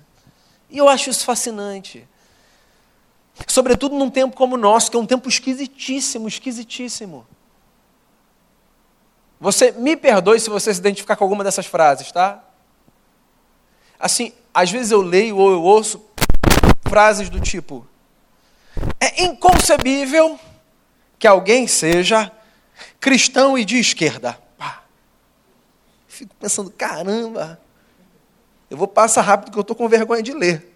E 0.69 0.78
eu 0.78 0.88
acho 0.88 1.10
isso 1.10 1.26
fascinante. 1.26 2.08
Sobretudo 3.47 3.95
num 3.95 4.12
tempo 4.12 4.36
como 4.36 4.54
o 4.54 4.58
nosso, 4.58 4.91
que 4.91 4.95
é 4.95 5.00
um 5.00 5.06
tempo 5.06 5.28
esquisitíssimo, 5.28 6.28
esquisitíssimo. 6.28 7.26
Você 9.39 9.71
me 9.71 9.97
perdoe 9.97 10.39
se 10.39 10.47
você 10.47 10.71
se 10.71 10.80
identificar 10.80 11.15
com 11.15 11.24
alguma 11.24 11.43
dessas 11.43 11.65
frases, 11.65 12.12
tá? 12.12 12.43
Assim, 14.00 14.32
às 14.54 14.69
vezes 14.69 14.91
eu 14.91 15.02
leio 15.02 15.38
ou 15.38 15.52
eu 15.52 15.63
ouço 15.63 16.06
frases 16.84 17.32
do 17.32 17.39
tipo: 17.39 17.88
é 19.00 19.24
inconcebível 19.24 20.39
que 21.22 21.28
alguém 21.28 21.68
seja 21.68 22.32
cristão 23.00 23.56
e 23.56 23.64
de 23.64 23.78
esquerda. 23.78 24.40
Pá. 24.58 24.82
Fico 26.08 26.34
pensando, 26.40 26.72
caramba, 26.72 27.62
eu 28.68 28.76
vou 28.76 28.88
passar 28.88 29.22
rápido 29.22 29.46
porque 29.46 29.60
eu 29.60 29.62
estou 29.62 29.76
com 29.76 29.88
vergonha 29.88 30.24
de 30.24 30.34
ler. 30.34 30.76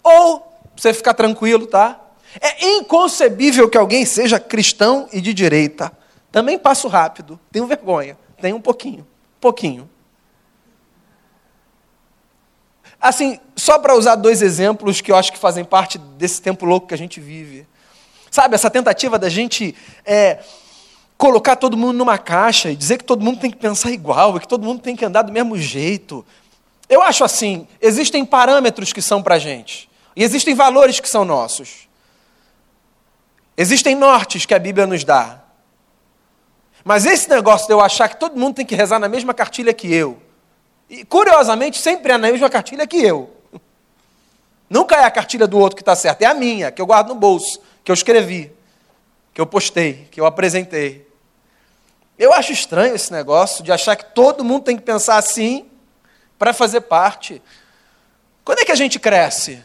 Ou, 0.00 0.46
você 0.76 0.94
ficar 0.94 1.12
tranquilo, 1.12 1.66
tá? 1.66 2.00
É 2.40 2.68
inconcebível 2.76 3.68
que 3.68 3.76
alguém 3.76 4.06
seja 4.06 4.38
cristão 4.38 5.08
e 5.12 5.20
de 5.20 5.34
direita. 5.34 5.90
Também 6.30 6.56
passo 6.56 6.86
rápido, 6.86 7.40
tenho 7.50 7.66
vergonha, 7.66 8.16
tenho 8.40 8.54
um 8.54 8.60
pouquinho, 8.60 9.04
pouquinho. 9.40 9.90
Assim, 13.00 13.40
só 13.56 13.76
para 13.80 13.96
usar 13.96 14.14
dois 14.14 14.40
exemplos 14.40 15.00
que 15.00 15.10
eu 15.10 15.16
acho 15.16 15.32
que 15.32 15.38
fazem 15.38 15.64
parte 15.64 15.98
desse 15.98 16.40
tempo 16.40 16.64
louco 16.64 16.86
que 16.86 16.94
a 16.94 16.98
gente 16.98 17.18
vive. 17.18 17.66
Sabe, 18.36 18.54
essa 18.54 18.68
tentativa 18.68 19.18
da 19.18 19.30
gente 19.30 19.74
é, 20.04 20.40
colocar 21.16 21.56
todo 21.56 21.74
mundo 21.74 21.96
numa 21.96 22.18
caixa 22.18 22.70
e 22.70 22.76
dizer 22.76 22.98
que 22.98 23.04
todo 23.04 23.24
mundo 23.24 23.40
tem 23.40 23.50
que 23.50 23.56
pensar 23.56 23.90
igual, 23.92 24.38
que 24.38 24.46
todo 24.46 24.62
mundo 24.62 24.82
tem 24.82 24.94
que 24.94 25.06
andar 25.06 25.22
do 25.22 25.32
mesmo 25.32 25.56
jeito. 25.56 26.22
Eu 26.86 27.00
acho 27.00 27.24
assim: 27.24 27.66
existem 27.80 28.26
parâmetros 28.26 28.92
que 28.92 29.00
são 29.00 29.22
para 29.22 29.36
a 29.36 29.38
gente, 29.38 29.88
e 30.14 30.22
existem 30.22 30.54
valores 30.54 31.00
que 31.00 31.08
são 31.08 31.24
nossos. 31.24 31.88
Existem 33.56 33.94
nortes 33.94 34.44
que 34.44 34.52
a 34.52 34.58
Bíblia 34.58 34.86
nos 34.86 35.02
dá. 35.02 35.40
Mas 36.84 37.06
esse 37.06 37.30
negócio 37.30 37.66
de 37.66 37.72
eu 37.72 37.80
achar 37.80 38.06
que 38.06 38.20
todo 38.20 38.38
mundo 38.38 38.56
tem 38.56 38.66
que 38.66 38.74
rezar 38.74 38.98
na 38.98 39.08
mesma 39.08 39.32
cartilha 39.32 39.72
que 39.72 39.90
eu, 39.90 40.20
e 40.90 41.06
curiosamente 41.06 41.78
sempre 41.80 42.12
é 42.12 42.18
na 42.18 42.30
mesma 42.30 42.50
cartilha 42.50 42.86
que 42.86 43.02
eu. 43.02 43.34
Nunca 44.68 44.94
é 44.96 45.04
a 45.04 45.10
cartilha 45.10 45.46
do 45.46 45.58
outro 45.58 45.74
que 45.74 45.80
está 45.80 45.96
certa, 45.96 46.22
é 46.22 46.26
a 46.26 46.34
minha, 46.34 46.70
que 46.70 46.82
eu 46.82 46.86
guardo 46.86 47.08
no 47.08 47.14
bolso, 47.14 47.64
que 47.86 47.92
eu 47.92 47.94
escrevi, 47.94 48.52
que 49.32 49.40
eu 49.40 49.46
postei, 49.46 50.08
que 50.10 50.20
eu 50.20 50.26
apresentei. 50.26 51.08
Eu 52.18 52.32
acho 52.32 52.50
estranho 52.50 52.96
esse 52.96 53.12
negócio 53.12 53.62
de 53.62 53.70
achar 53.70 53.94
que 53.94 54.06
todo 54.06 54.44
mundo 54.44 54.64
tem 54.64 54.76
que 54.76 54.82
pensar 54.82 55.18
assim 55.18 55.70
para 56.36 56.52
fazer 56.52 56.80
parte. 56.80 57.40
Quando 58.44 58.58
é 58.58 58.64
que 58.64 58.72
a 58.72 58.76
gente 58.76 58.98
cresce? 58.98 59.62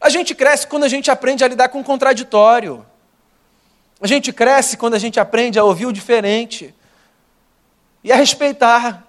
A 0.00 0.08
gente 0.08 0.34
cresce 0.34 0.66
quando 0.66 0.84
a 0.84 0.88
gente 0.88 1.10
aprende 1.10 1.44
a 1.44 1.48
lidar 1.48 1.68
com 1.68 1.80
o 1.80 1.84
contraditório. 1.84 2.86
A 4.00 4.06
gente 4.06 4.32
cresce 4.32 4.78
quando 4.78 4.94
a 4.94 4.98
gente 4.98 5.20
aprende 5.20 5.58
a 5.58 5.64
ouvir 5.64 5.84
o 5.84 5.92
diferente 5.92 6.74
e 8.02 8.10
a 8.10 8.16
respeitar. 8.16 9.06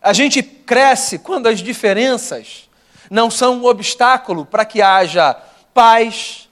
A 0.00 0.14
gente 0.14 0.42
cresce 0.42 1.18
quando 1.18 1.46
as 1.46 1.58
diferenças 1.58 2.70
não 3.10 3.30
são 3.30 3.58
um 3.58 3.66
obstáculo 3.66 4.46
para 4.46 4.64
que 4.64 4.80
haja 4.80 5.34
paz, 5.74 6.45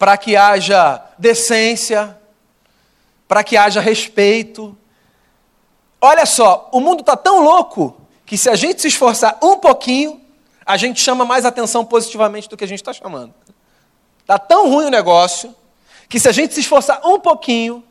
para 0.00 0.16
que 0.16 0.34
haja 0.34 1.04
decência, 1.18 2.18
para 3.28 3.44
que 3.44 3.54
haja 3.54 3.82
respeito. 3.82 4.74
Olha 6.00 6.24
só, 6.24 6.70
o 6.72 6.80
mundo 6.80 7.00
está 7.00 7.18
tão 7.18 7.44
louco 7.44 8.00
que 8.24 8.38
se 8.38 8.48
a 8.48 8.56
gente 8.56 8.80
se 8.80 8.88
esforçar 8.88 9.36
um 9.42 9.58
pouquinho, 9.58 10.18
a 10.64 10.78
gente 10.78 11.02
chama 11.02 11.26
mais 11.26 11.44
atenção 11.44 11.84
positivamente 11.84 12.48
do 12.48 12.56
que 12.56 12.64
a 12.64 12.66
gente 12.66 12.80
está 12.80 12.94
chamando. 12.94 13.34
Está 14.20 14.38
tão 14.38 14.70
ruim 14.70 14.86
o 14.86 14.90
negócio 14.90 15.54
que 16.08 16.18
se 16.18 16.30
a 16.30 16.32
gente 16.32 16.54
se 16.54 16.60
esforçar 16.60 17.06
um 17.06 17.20
pouquinho, 17.20 17.84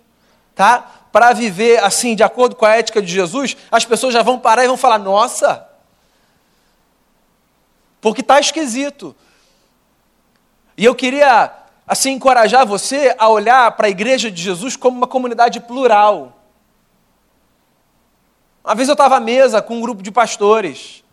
tá, 0.55 0.79
para 1.11 1.31
viver 1.31 1.77
assim 1.83 2.15
de 2.15 2.23
acordo 2.23 2.55
com 2.55 2.65
a 2.65 2.75
ética 2.75 3.03
de 3.03 3.13
Jesus, 3.13 3.55
as 3.71 3.85
pessoas 3.85 4.15
já 4.15 4.23
vão 4.23 4.39
parar 4.39 4.63
e 4.63 4.67
vão 4.67 4.77
falar: 4.77 4.97
nossa, 4.97 5.63
porque 8.01 8.21
está 8.21 8.39
esquisito. 8.39 9.15
E 10.75 10.83
eu 10.83 10.95
queria 10.95 11.58
assim 11.89 12.11
encorajar 12.11 12.67
você 12.67 13.15
a 13.17 13.27
olhar 13.27 13.71
para 13.71 13.87
a 13.87 13.89
igreja 13.89 14.29
de 14.29 14.39
Jesus 14.39 14.75
como 14.75 14.95
uma 14.95 15.07
comunidade 15.07 15.59
plural. 15.59 16.39
Uma 18.63 18.75
vez 18.75 18.87
eu 18.87 18.93
estava 18.93 19.17
à 19.17 19.19
mesa 19.19 19.59
com 19.59 19.77
um 19.77 19.81
grupo 19.81 20.03
de 20.03 20.11
pastores. 20.11 21.03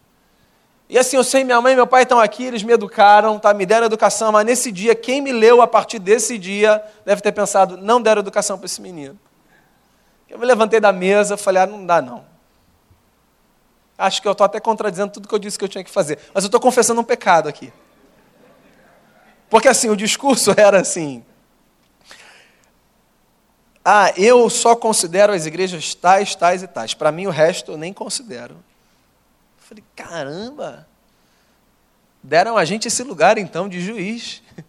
E 0.87 0.99
assim, 0.99 1.17
eu 1.17 1.25
sei, 1.25 1.45
minha 1.45 1.59
mãe 1.63 1.73
e 1.73 1.77
meu 1.77 1.87
pai 1.87 2.03
estão 2.03 2.21
aqui, 2.21 2.45
eles 2.45 2.63
me 2.63 2.75
educaram, 2.75 3.39
tá, 3.39 3.55
me 3.55 3.65
deram 3.65 3.87
educação, 3.87 4.31
mas 4.31 4.45
nesse 4.45 4.71
dia, 4.71 4.95
quem 4.95 5.23
me 5.23 5.33
leu 5.33 5.63
a 5.63 5.67
partir 5.67 5.99
desse 5.99 6.37
dia 6.37 6.85
deve 7.07 7.23
ter 7.23 7.33
pensado, 7.33 7.79
não 7.79 8.01
deram 8.01 8.21
educação 8.21 8.59
para 8.59 8.67
esse 8.67 8.81
menino. 8.83 9.19
Eu 10.29 10.39
me 10.39 10.45
levantei 10.45 10.79
da 10.79 10.93
mesa, 10.93 11.39
falei, 11.39 11.63
ah, 11.63 11.67
não 11.67 11.87
dá 11.87 12.03
não. 12.03 12.23
Acho 13.97 14.21
que 14.21 14.29
eu 14.29 14.33
estou 14.33 14.45
até 14.45 14.61
contradizendo 14.61 15.11
tudo 15.11 15.27
que 15.27 15.35
eu 15.35 15.39
disse 15.39 15.59
que 15.59 15.65
eu 15.65 15.69
tinha 15.71 15.83
que 15.83 15.91
fazer. 15.91 16.19
Mas 16.35 16.45
eu 16.45 16.49
estou 16.49 16.61
confessando 16.61 17.01
um 17.01 17.05
pecado 17.05 17.49
aqui. 17.49 17.73
Porque 19.49 19.69
assim, 19.69 19.89
o 19.89 19.97
discurso 19.97 20.53
era 20.57 20.81
assim: 20.81 21.25
ah, 23.89 24.13
eu 24.17 24.51
só 24.51 24.75
considero 24.75 25.33
as 25.33 25.47
igrejas 25.47 25.95
tais, 25.95 26.35
tais 26.35 26.61
e 26.61 26.67
tais. 26.67 26.93
Para 26.93 27.13
mim, 27.13 27.29
o 27.29 27.31
resto 27.31 27.71
eu 27.71 27.77
nem 27.79 27.93
considero. 27.93 28.55
Eu 28.55 29.63
falei, 29.63 29.85
caramba! 29.95 30.89
Deram 32.21 32.57
a 32.57 32.65
gente 32.65 32.89
esse 32.89 33.05
lugar, 33.05 33.39
então, 33.39 33.69
de 33.69 33.81
juiz. 33.81 34.43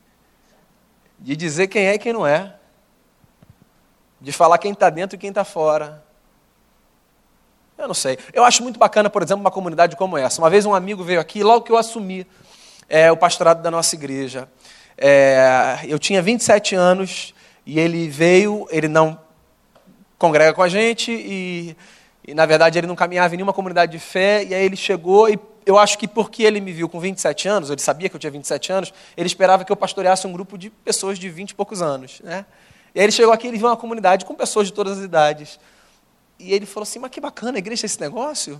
De 1.19 1.35
dizer 1.35 1.65
quem 1.65 1.87
é 1.87 1.95
e 1.95 1.97
quem 1.97 2.13
não 2.13 2.27
é. 2.27 2.53
De 4.21 4.31
falar 4.31 4.59
quem 4.59 4.71
está 4.71 4.87
dentro 4.87 5.15
e 5.15 5.19
quem 5.19 5.29
está 5.29 5.43
fora. 5.43 6.05
Eu 7.75 7.87
não 7.87 7.95
sei. 7.95 8.19
Eu 8.31 8.43
acho 8.43 8.61
muito 8.61 8.77
bacana, 8.77 9.09
por 9.09 9.23
exemplo, 9.23 9.41
uma 9.41 9.49
comunidade 9.49 9.95
como 9.95 10.15
essa. 10.15 10.39
Uma 10.39 10.49
vez 10.51 10.63
um 10.63 10.75
amigo 10.75 11.03
veio 11.03 11.19
aqui, 11.19 11.41
logo 11.41 11.65
que 11.65 11.71
eu 11.71 11.77
assumi 11.77 12.27
é, 12.89 13.11
o 13.11 13.17
pastorado 13.17 13.61
da 13.61 13.69
nossa 13.69 13.95
igreja. 13.95 14.47
É, 14.97 15.79
eu 15.87 15.99
tinha 15.99 16.21
27 16.21 16.75
anos 16.75 17.33
e 17.65 17.79
ele 17.79 18.07
veio, 18.09 18.67
ele 18.71 18.87
não 18.87 19.19
congrega 20.17 20.53
com 20.53 20.63
a 20.63 20.69
gente 20.69 21.11
e, 21.11 21.75
e, 22.25 22.33
na 22.33 22.45
verdade, 22.45 22.79
ele 22.79 22.87
não 22.87 22.95
caminhava 22.95 23.33
em 23.33 23.37
nenhuma 23.37 23.53
comunidade 23.53 23.91
de 23.91 23.99
fé. 23.99 24.43
E 24.43 24.53
aí 24.53 24.65
ele 24.65 24.75
chegou 24.75 25.29
e 25.29 25.37
eu 25.65 25.77
acho 25.77 25.97
que 25.97 26.07
porque 26.07 26.43
ele 26.43 26.61
me 26.61 26.71
viu 26.71 26.87
com 26.87 26.99
27 26.99 27.47
anos, 27.47 27.69
ele 27.69 27.81
sabia 27.81 28.07
que 28.07 28.15
eu 28.15 28.19
tinha 28.19 28.31
27 28.31 28.71
anos, 28.71 28.93
ele 29.17 29.27
esperava 29.27 29.65
que 29.65 29.71
eu 29.71 29.75
pastoreasse 29.75 30.25
um 30.25 30.31
grupo 30.31 30.57
de 30.57 30.69
pessoas 30.69 31.19
de 31.19 31.29
20 31.29 31.49
e 31.49 31.55
poucos 31.55 31.81
anos. 31.81 32.21
Né? 32.23 32.45
E 32.95 32.99
aí 32.99 33.05
ele 33.05 33.11
chegou 33.11 33.33
aqui 33.33 33.47
e 33.47 33.51
viu 33.51 33.67
uma 33.67 33.77
comunidade 33.77 34.25
com 34.25 34.33
pessoas 34.33 34.67
de 34.67 34.73
todas 34.73 34.97
as 34.97 35.03
idades. 35.03 35.59
E 36.39 36.53
ele 36.53 36.65
falou 36.65 36.83
assim: 36.83 36.99
Mas 36.99 37.11
que 37.11 37.19
bacana, 37.19 37.57
a 37.57 37.59
igreja 37.59 37.85
é 37.85 37.87
esse 37.87 37.99
negócio? 37.99 38.59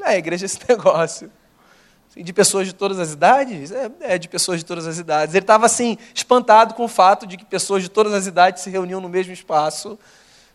É, 0.00 0.10
a 0.10 0.18
igreja 0.18 0.44
é 0.44 0.46
esse 0.46 0.58
negócio. 0.68 1.30
De 2.16 2.32
pessoas 2.32 2.66
de 2.66 2.72
todas 2.72 2.98
as 2.98 3.12
idades? 3.12 3.70
É, 3.70 3.90
é 4.00 4.18
de 4.18 4.28
pessoas 4.28 4.58
de 4.58 4.64
todas 4.64 4.86
as 4.86 4.98
idades. 4.98 5.34
Ele 5.34 5.44
estava 5.44 5.66
assim, 5.66 5.96
espantado 6.12 6.74
com 6.74 6.84
o 6.84 6.88
fato 6.88 7.26
de 7.26 7.36
que 7.36 7.44
pessoas 7.44 7.82
de 7.82 7.88
todas 7.88 8.12
as 8.12 8.26
idades 8.26 8.62
se 8.62 8.70
reuniam 8.70 9.00
no 9.00 9.08
mesmo 9.08 9.32
espaço, 9.32 9.96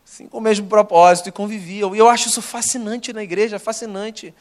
assim, 0.06 0.28
com 0.28 0.39
o 0.39 0.41
mesmo 0.41 0.68
propósito 0.68 1.30
e 1.30 1.32
conviviam. 1.32 1.96
E 1.96 2.00
eu 2.00 2.10
acho 2.10 2.28
isso 2.28 2.41
fascinante 2.41 3.13
na 3.13 3.24
igreja, 3.24 3.58
fascinante. 3.58 4.34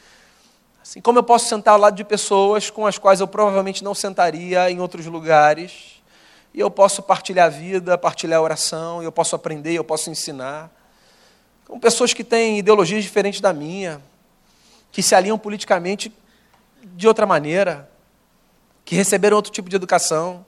Assim, 0.83 0.99
como 0.99 1.17
eu 1.17 1.23
posso 1.23 1.47
sentar 1.47 1.73
ao 1.73 1.79
lado 1.79 1.95
de 1.95 2.03
pessoas 2.03 2.69
com 2.69 2.85
as 2.85 2.97
quais 2.97 3.21
eu 3.21 3.27
provavelmente 3.27 3.83
não 3.83 3.95
sentaria 3.95 4.69
em 4.69 4.79
outros 4.81 5.05
lugares, 5.05 5.95
e 6.53 6.59
eu 6.59 6.69
posso 6.69 7.01
partilhar 7.01 7.47
a 7.47 7.49
vida, 7.49 7.97
partilhar 7.97 8.39
a 8.39 8.41
oração, 8.41 9.01
eu 9.01 9.11
posso 9.11 9.35
aprender, 9.35 9.73
eu 9.73 9.83
posso 9.83 10.09
ensinar. 10.09 10.69
Com 11.65 11.79
pessoas 11.79 12.13
que 12.13 12.23
têm 12.23 12.59
ideologias 12.59 13.03
diferentes 13.03 13.41
da 13.41 13.51
minha, 13.51 14.01
que 14.91 15.01
se 15.01 15.15
alinham 15.15 15.37
politicamente 15.37 16.13
de 16.93 17.07
outra 17.07 17.25
maneira, 17.25 17.89
que 18.83 18.95
receberam 18.95 19.35
outro 19.35 19.51
tipo 19.51 19.67
de 19.67 19.75
educação, 19.75 20.45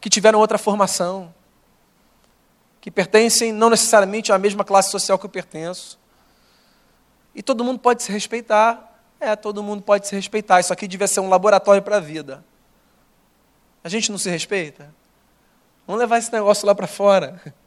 que 0.00 0.08
tiveram 0.08 0.38
outra 0.38 0.56
formação, 0.56 1.34
que 2.80 2.90
pertencem 2.90 3.52
não 3.52 3.70
necessariamente 3.70 4.32
à 4.32 4.38
mesma 4.38 4.64
classe 4.64 4.90
social 4.90 5.18
que 5.18 5.26
eu 5.26 5.30
pertenço. 5.30 5.98
E 7.34 7.42
todo 7.42 7.64
mundo 7.64 7.78
pode 7.78 8.02
se 8.02 8.12
respeitar. 8.12 8.92
É, 9.18 9.34
todo 9.34 9.62
mundo 9.62 9.82
pode 9.82 10.06
se 10.06 10.14
respeitar. 10.14 10.60
Isso 10.60 10.72
aqui 10.72 10.86
devia 10.86 11.08
ser 11.08 11.20
um 11.20 11.28
laboratório 11.28 11.82
para 11.82 11.96
a 11.96 12.00
vida. 12.00 12.44
A 13.82 13.88
gente 13.88 14.10
não 14.10 14.18
se 14.18 14.28
respeita? 14.30 14.94
Vamos 15.86 16.00
levar 16.00 16.18
esse 16.18 16.32
negócio 16.32 16.66
lá 16.66 16.74
para 16.74 16.86
fora. 16.86 17.40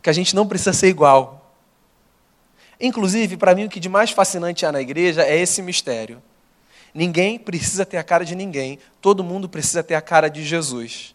Que 0.00 0.08
a 0.08 0.12
gente 0.12 0.32
não 0.36 0.46
precisa 0.46 0.72
ser 0.72 0.86
igual. 0.86 1.52
Inclusive, 2.80 3.36
para 3.36 3.52
mim, 3.52 3.64
o 3.64 3.68
que 3.68 3.80
de 3.80 3.88
mais 3.88 4.12
fascinante 4.12 4.64
há 4.64 4.70
na 4.70 4.80
igreja 4.80 5.24
é 5.24 5.36
esse 5.36 5.60
mistério. 5.60 6.22
Ninguém 6.98 7.38
precisa 7.38 7.86
ter 7.86 7.96
a 7.96 8.02
cara 8.02 8.24
de 8.24 8.34
ninguém, 8.34 8.76
todo 9.00 9.22
mundo 9.22 9.48
precisa 9.48 9.84
ter 9.84 9.94
a 9.94 10.00
cara 10.00 10.28
de 10.28 10.44
Jesus. 10.44 11.14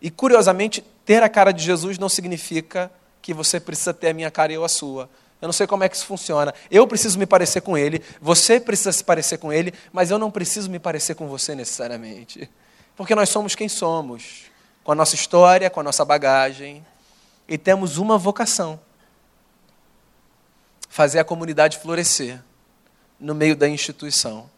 E 0.00 0.10
curiosamente, 0.10 0.82
ter 1.04 1.22
a 1.22 1.28
cara 1.28 1.52
de 1.52 1.62
Jesus 1.62 1.98
não 1.98 2.08
significa 2.08 2.90
que 3.20 3.34
você 3.34 3.60
precisa 3.60 3.92
ter 3.92 4.08
a 4.08 4.14
minha 4.14 4.30
cara 4.30 4.50
e 4.50 4.54
eu 4.54 4.64
a 4.64 4.68
sua. 4.70 5.10
Eu 5.42 5.46
não 5.46 5.52
sei 5.52 5.66
como 5.66 5.84
é 5.84 5.90
que 5.90 5.96
isso 5.96 6.06
funciona. 6.06 6.54
Eu 6.70 6.86
preciso 6.86 7.18
me 7.18 7.26
parecer 7.26 7.60
com 7.60 7.76
ele, 7.76 8.02
você 8.18 8.58
precisa 8.58 8.92
se 8.92 9.04
parecer 9.04 9.36
com 9.36 9.52
ele, 9.52 9.74
mas 9.92 10.10
eu 10.10 10.18
não 10.18 10.30
preciso 10.30 10.70
me 10.70 10.78
parecer 10.78 11.14
com 11.14 11.28
você 11.28 11.54
necessariamente. 11.54 12.48
Porque 12.96 13.14
nós 13.14 13.28
somos 13.28 13.54
quem 13.54 13.68
somos, 13.68 14.44
com 14.82 14.92
a 14.92 14.94
nossa 14.94 15.14
história, 15.14 15.68
com 15.68 15.80
a 15.80 15.82
nossa 15.82 16.02
bagagem, 16.02 16.82
e 17.46 17.58
temos 17.58 17.98
uma 17.98 18.16
vocação: 18.16 18.80
fazer 20.88 21.18
a 21.18 21.24
comunidade 21.24 21.76
florescer 21.76 22.40
no 23.18 23.34
meio 23.34 23.56
da 23.56 23.68
instituição. 23.68 24.48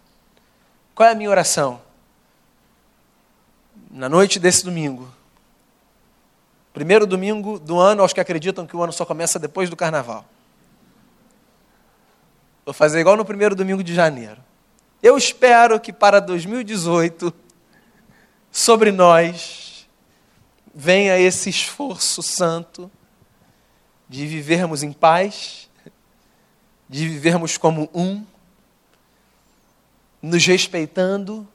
Qual 0.95 1.09
é 1.09 1.13
a 1.13 1.15
minha 1.15 1.31
oração? 1.31 1.81
Na 3.91 4.09
noite 4.09 4.39
desse 4.39 4.65
domingo, 4.65 5.11
primeiro 6.73 7.07
domingo 7.07 7.59
do 7.59 7.79
ano, 7.79 8.03
aos 8.03 8.13
que 8.13 8.21
acreditam 8.21 8.67
que 8.67 8.77
o 8.77 8.83
ano 8.83 8.93
só 8.93 9.05
começa 9.05 9.39
depois 9.39 9.71
do 9.71 9.77
carnaval. 9.77 10.25
Vou 12.65 12.75
fazer 12.75 13.01
igual 13.01 13.17
no 13.17 13.25
primeiro 13.25 13.55
domingo 13.55 13.83
de 13.83 13.95
janeiro. 13.95 14.39
Eu 15.03 15.17
espero 15.17 15.79
que 15.79 15.93
para 15.93 16.21
2018, 16.21 17.33
sobre 18.51 18.91
nós, 18.91 19.87
venha 20.75 21.19
esse 21.19 21.49
esforço 21.49 22.23
santo 22.23 22.91
de 24.09 24.27
vivermos 24.27 24.83
em 24.83 24.93
paz, 24.93 25.71
de 26.89 27.09
vivermos 27.09 27.57
como 27.57 27.89
um, 27.95 28.25
nos 30.27 30.45
respeitando 30.45 31.47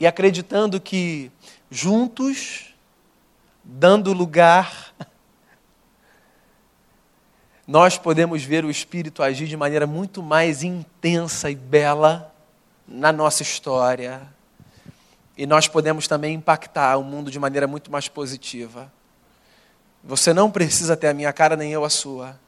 e 0.00 0.06
acreditando 0.06 0.80
que 0.80 1.30
juntos, 1.70 2.74
dando 3.62 4.12
lugar, 4.12 4.94
nós 7.66 7.98
podemos 7.98 8.42
ver 8.42 8.64
o 8.64 8.70
Espírito 8.70 9.22
agir 9.22 9.46
de 9.46 9.56
maneira 9.56 9.86
muito 9.86 10.22
mais 10.22 10.62
intensa 10.62 11.50
e 11.50 11.54
bela 11.54 12.34
na 12.86 13.12
nossa 13.12 13.42
história. 13.42 14.22
E 15.36 15.46
nós 15.46 15.68
podemos 15.68 16.08
também 16.08 16.34
impactar 16.34 16.96
o 16.96 17.04
mundo 17.04 17.30
de 17.30 17.38
maneira 17.38 17.66
muito 17.66 17.92
mais 17.92 18.08
positiva. 18.08 18.90
Você 20.02 20.32
não 20.32 20.50
precisa 20.50 20.96
ter 20.96 21.08
a 21.08 21.14
minha 21.14 21.32
cara, 21.32 21.56
nem 21.56 21.72
eu 21.72 21.84
a 21.84 21.90
sua. 21.90 22.40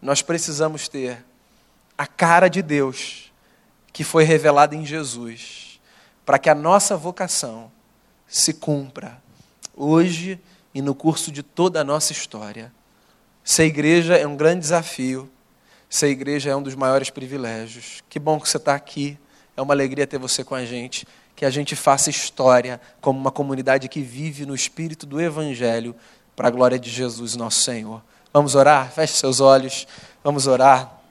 Nós 0.00 0.22
precisamos 0.22 0.88
ter 0.88 1.24
a 1.96 2.06
cara 2.06 2.48
de 2.48 2.62
Deus 2.62 3.31
que 3.92 4.04
foi 4.04 4.24
revelada 4.24 4.74
em 4.74 4.84
Jesus, 4.86 5.80
para 6.24 6.38
que 6.38 6.48
a 6.48 6.54
nossa 6.54 6.96
vocação 6.96 7.70
se 8.26 8.54
cumpra 8.54 9.20
hoje 9.76 10.40
e 10.74 10.80
no 10.80 10.94
curso 10.94 11.30
de 11.30 11.42
toda 11.42 11.80
a 11.80 11.84
nossa 11.84 12.12
história. 12.12 12.72
Ser 13.44 13.64
igreja 13.64 14.16
é 14.16 14.26
um 14.26 14.36
grande 14.36 14.60
desafio, 14.60 15.30
ser 15.90 16.08
igreja 16.08 16.50
é 16.50 16.56
um 16.56 16.62
dos 16.62 16.74
maiores 16.74 17.10
privilégios. 17.10 18.02
Que 18.08 18.18
bom 18.18 18.40
que 18.40 18.48
você 18.48 18.56
está 18.56 18.74
aqui, 18.74 19.18
é 19.56 19.60
uma 19.60 19.74
alegria 19.74 20.06
ter 20.06 20.18
você 20.18 20.42
com 20.42 20.54
a 20.54 20.64
gente. 20.64 21.06
Que 21.34 21.44
a 21.44 21.50
gente 21.50 21.74
faça 21.74 22.08
história 22.08 22.80
como 23.00 23.18
uma 23.18 23.30
comunidade 23.30 23.88
que 23.88 24.00
vive 24.00 24.46
no 24.46 24.54
espírito 24.54 25.04
do 25.04 25.20
Evangelho, 25.20 25.94
para 26.36 26.48
a 26.48 26.50
glória 26.50 26.78
de 26.78 26.88
Jesus, 26.88 27.36
nosso 27.36 27.62
Senhor. 27.62 28.02
Vamos 28.32 28.54
orar? 28.54 28.90
Feche 28.90 29.14
seus 29.14 29.40
olhos, 29.40 29.86
vamos 30.24 30.46
orar. 30.46 31.01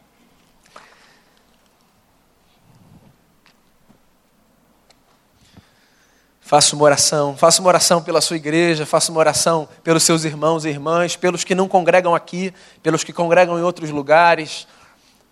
Faça 6.51 6.75
uma 6.75 6.83
oração, 6.83 7.37
faça 7.37 7.61
uma 7.61 7.69
oração 7.69 8.03
pela 8.03 8.19
sua 8.19 8.35
igreja, 8.35 8.85
faça 8.85 9.09
uma 9.09 9.19
oração 9.19 9.69
pelos 9.85 10.03
seus 10.03 10.25
irmãos 10.25 10.65
e 10.65 10.67
irmãs, 10.67 11.15
pelos 11.15 11.45
que 11.45 11.55
não 11.55 11.65
congregam 11.65 12.13
aqui, 12.13 12.53
pelos 12.83 13.05
que 13.05 13.13
congregam 13.13 13.57
em 13.57 13.61
outros 13.61 13.89
lugares. 13.89 14.67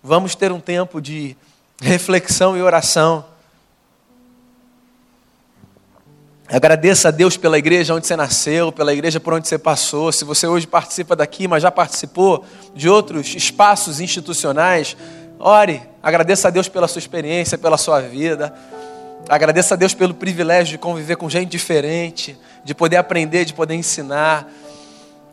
Vamos 0.02 0.34
ter 0.34 0.50
um 0.50 0.58
tempo 0.58 0.98
de 0.98 1.36
reflexão 1.78 2.56
e 2.56 2.62
oração. 2.62 3.22
Agradeça 6.48 7.08
a 7.08 7.10
Deus 7.10 7.36
pela 7.36 7.58
igreja 7.58 7.94
onde 7.94 8.06
você 8.06 8.16
nasceu, 8.16 8.72
pela 8.72 8.90
igreja 8.90 9.20
por 9.20 9.34
onde 9.34 9.46
você 9.46 9.58
passou. 9.58 10.10
Se 10.12 10.24
você 10.24 10.46
hoje 10.46 10.66
participa 10.66 11.14
daqui, 11.14 11.46
mas 11.46 11.62
já 11.62 11.70
participou 11.70 12.46
de 12.74 12.88
outros 12.88 13.34
espaços 13.34 14.00
institucionais, 14.00 14.96
ore, 15.38 15.82
agradeça 16.02 16.48
a 16.48 16.50
Deus 16.50 16.66
pela 16.66 16.88
sua 16.88 16.98
experiência, 16.98 17.58
pela 17.58 17.76
sua 17.76 18.00
vida. 18.00 18.54
Agradeça 19.30 19.74
a 19.74 19.76
Deus 19.76 19.94
pelo 19.94 20.12
privilégio 20.12 20.72
de 20.72 20.78
conviver 20.78 21.14
com 21.14 21.30
gente 21.30 21.50
diferente, 21.50 22.36
de 22.64 22.74
poder 22.74 22.96
aprender, 22.96 23.44
de 23.44 23.54
poder 23.54 23.76
ensinar. 23.76 24.50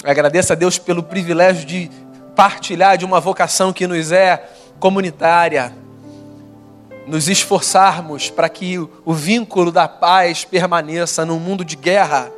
Agradeça 0.04 0.54
a 0.54 0.56
Deus 0.56 0.78
pelo 0.78 1.02
privilégio 1.02 1.66
de 1.66 1.90
partilhar 2.36 2.96
de 2.96 3.04
uma 3.04 3.20
vocação 3.20 3.74
que 3.74 3.88
nos 3.88 4.12
é 4.12 4.52
comunitária. 4.80 5.74
Nos 7.08 7.28
esforçarmos 7.28 8.30
para 8.30 8.48
que 8.48 8.78
o 8.78 9.14
vínculo 9.16 9.72
da 9.72 9.88
paz 9.88 10.46
permaneça 10.46 11.26
num 11.26 11.40
mundo 11.40 11.66
de 11.66 11.76
guerra, 11.76 12.32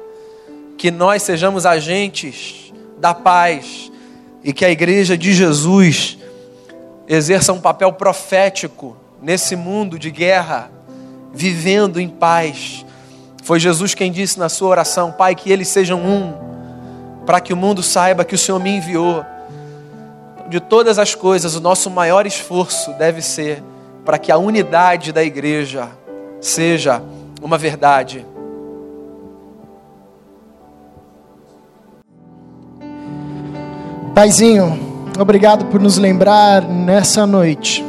que 0.77 0.89
nós 0.89 1.23
sejamos 1.23 1.65
agentes 1.65 2.71
da 2.97 3.13
paz 3.13 3.91
e 4.45 4.53
que 4.53 4.63
a 4.63 4.69
igreja 4.69 5.17
de 5.17 5.33
Jesus 5.33 6.17
exerça 7.05 7.51
um 7.51 7.59
papel 7.59 7.91
profético 7.91 8.95
nesse 9.21 9.57
mundo 9.57 9.99
de 9.99 10.09
guerra 10.09 10.78
vivendo 11.33 11.99
em 11.99 12.09
paz. 12.09 12.85
Foi 13.43 13.59
Jesus 13.59 13.93
quem 13.93 14.11
disse 14.11 14.37
na 14.39 14.49
sua 14.49 14.69
oração: 14.69 15.11
Pai, 15.11 15.35
que 15.35 15.51
eles 15.51 15.67
sejam 15.67 15.99
um, 15.99 16.33
para 17.25 17.39
que 17.39 17.53
o 17.53 17.57
mundo 17.57 17.81
saiba 17.81 18.25
que 18.25 18.35
o 18.35 18.37
Senhor 18.37 18.59
me 18.59 18.77
enviou. 18.77 19.25
De 20.47 20.59
todas 20.59 20.97
as 20.97 21.13
coisas, 21.13 21.55
o 21.55 21.61
nosso 21.61 21.89
maior 21.89 22.25
esforço 22.25 22.91
deve 22.93 23.21
ser 23.21 23.63
para 24.03 24.17
que 24.17 24.31
a 24.31 24.37
unidade 24.37 25.11
da 25.11 25.23
igreja 25.23 25.89
seja 26.41 27.01
uma 27.41 27.57
verdade. 27.57 28.25
Paizinho, 34.15 34.77
obrigado 35.17 35.65
por 35.65 35.79
nos 35.79 35.97
lembrar 35.97 36.61
nessa 36.63 37.25
noite 37.25 37.85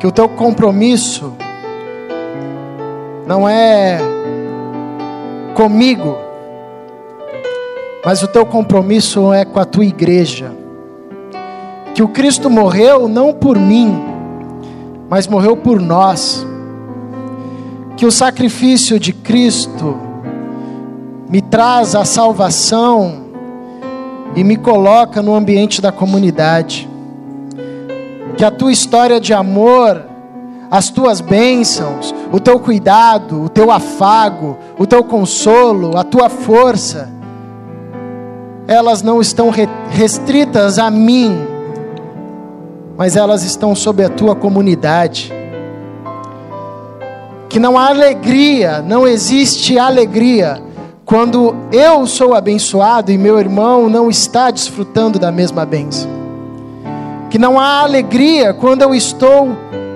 que 0.00 0.06
o 0.06 0.10
teu 0.10 0.28
compromisso 0.28 1.34
não 3.30 3.48
é 3.48 4.00
comigo, 5.54 6.18
mas 8.04 8.24
o 8.24 8.26
teu 8.26 8.44
compromisso 8.44 9.32
é 9.32 9.44
com 9.44 9.60
a 9.60 9.64
tua 9.64 9.84
igreja. 9.84 10.50
Que 11.94 12.02
o 12.02 12.08
Cristo 12.08 12.50
morreu 12.50 13.06
não 13.06 13.32
por 13.32 13.56
mim, 13.56 14.02
mas 15.08 15.28
morreu 15.28 15.56
por 15.56 15.80
nós. 15.80 16.44
Que 17.96 18.04
o 18.04 18.10
sacrifício 18.10 18.98
de 18.98 19.12
Cristo 19.12 19.96
me 21.28 21.40
traz 21.40 21.94
a 21.94 22.04
salvação 22.04 23.26
e 24.34 24.42
me 24.42 24.56
coloca 24.56 25.22
no 25.22 25.36
ambiente 25.36 25.80
da 25.80 25.92
comunidade. 25.92 26.90
Que 28.36 28.44
a 28.44 28.50
tua 28.50 28.72
história 28.72 29.20
de 29.20 29.32
amor 29.32 30.09
as 30.70 30.88
tuas 30.88 31.20
bênçãos, 31.20 32.14
o 32.30 32.38
teu 32.38 32.60
cuidado, 32.60 33.42
o 33.42 33.48
teu 33.48 33.72
afago, 33.72 34.56
o 34.78 34.86
teu 34.86 35.02
consolo, 35.02 35.96
a 35.96 36.04
tua 36.04 36.28
força, 36.28 37.08
elas 38.68 39.02
não 39.02 39.20
estão 39.20 39.50
restritas 39.90 40.78
a 40.78 40.88
mim, 40.88 41.36
mas 42.96 43.16
elas 43.16 43.42
estão 43.42 43.74
sob 43.74 44.04
a 44.04 44.08
tua 44.08 44.36
comunidade. 44.36 45.32
Que 47.48 47.58
não 47.58 47.76
há 47.76 47.88
alegria, 47.88 48.80
não 48.80 49.08
existe 49.08 49.76
alegria 49.76 50.62
quando 51.04 51.56
eu 51.72 52.06
sou 52.06 52.32
abençoado 52.32 53.10
e 53.10 53.18
meu 53.18 53.40
irmão 53.40 53.90
não 53.90 54.08
está 54.08 54.52
desfrutando 54.52 55.18
da 55.18 55.32
mesma 55.32 55.66
bênção. 55.66 56.08
Que 57.28 57.38
não 57.40 57.58
há 57.58 57.80
alegria 57.80 58.54
quando 58.54 58.82
eu 58.82 58.94
estou 58.94 59.48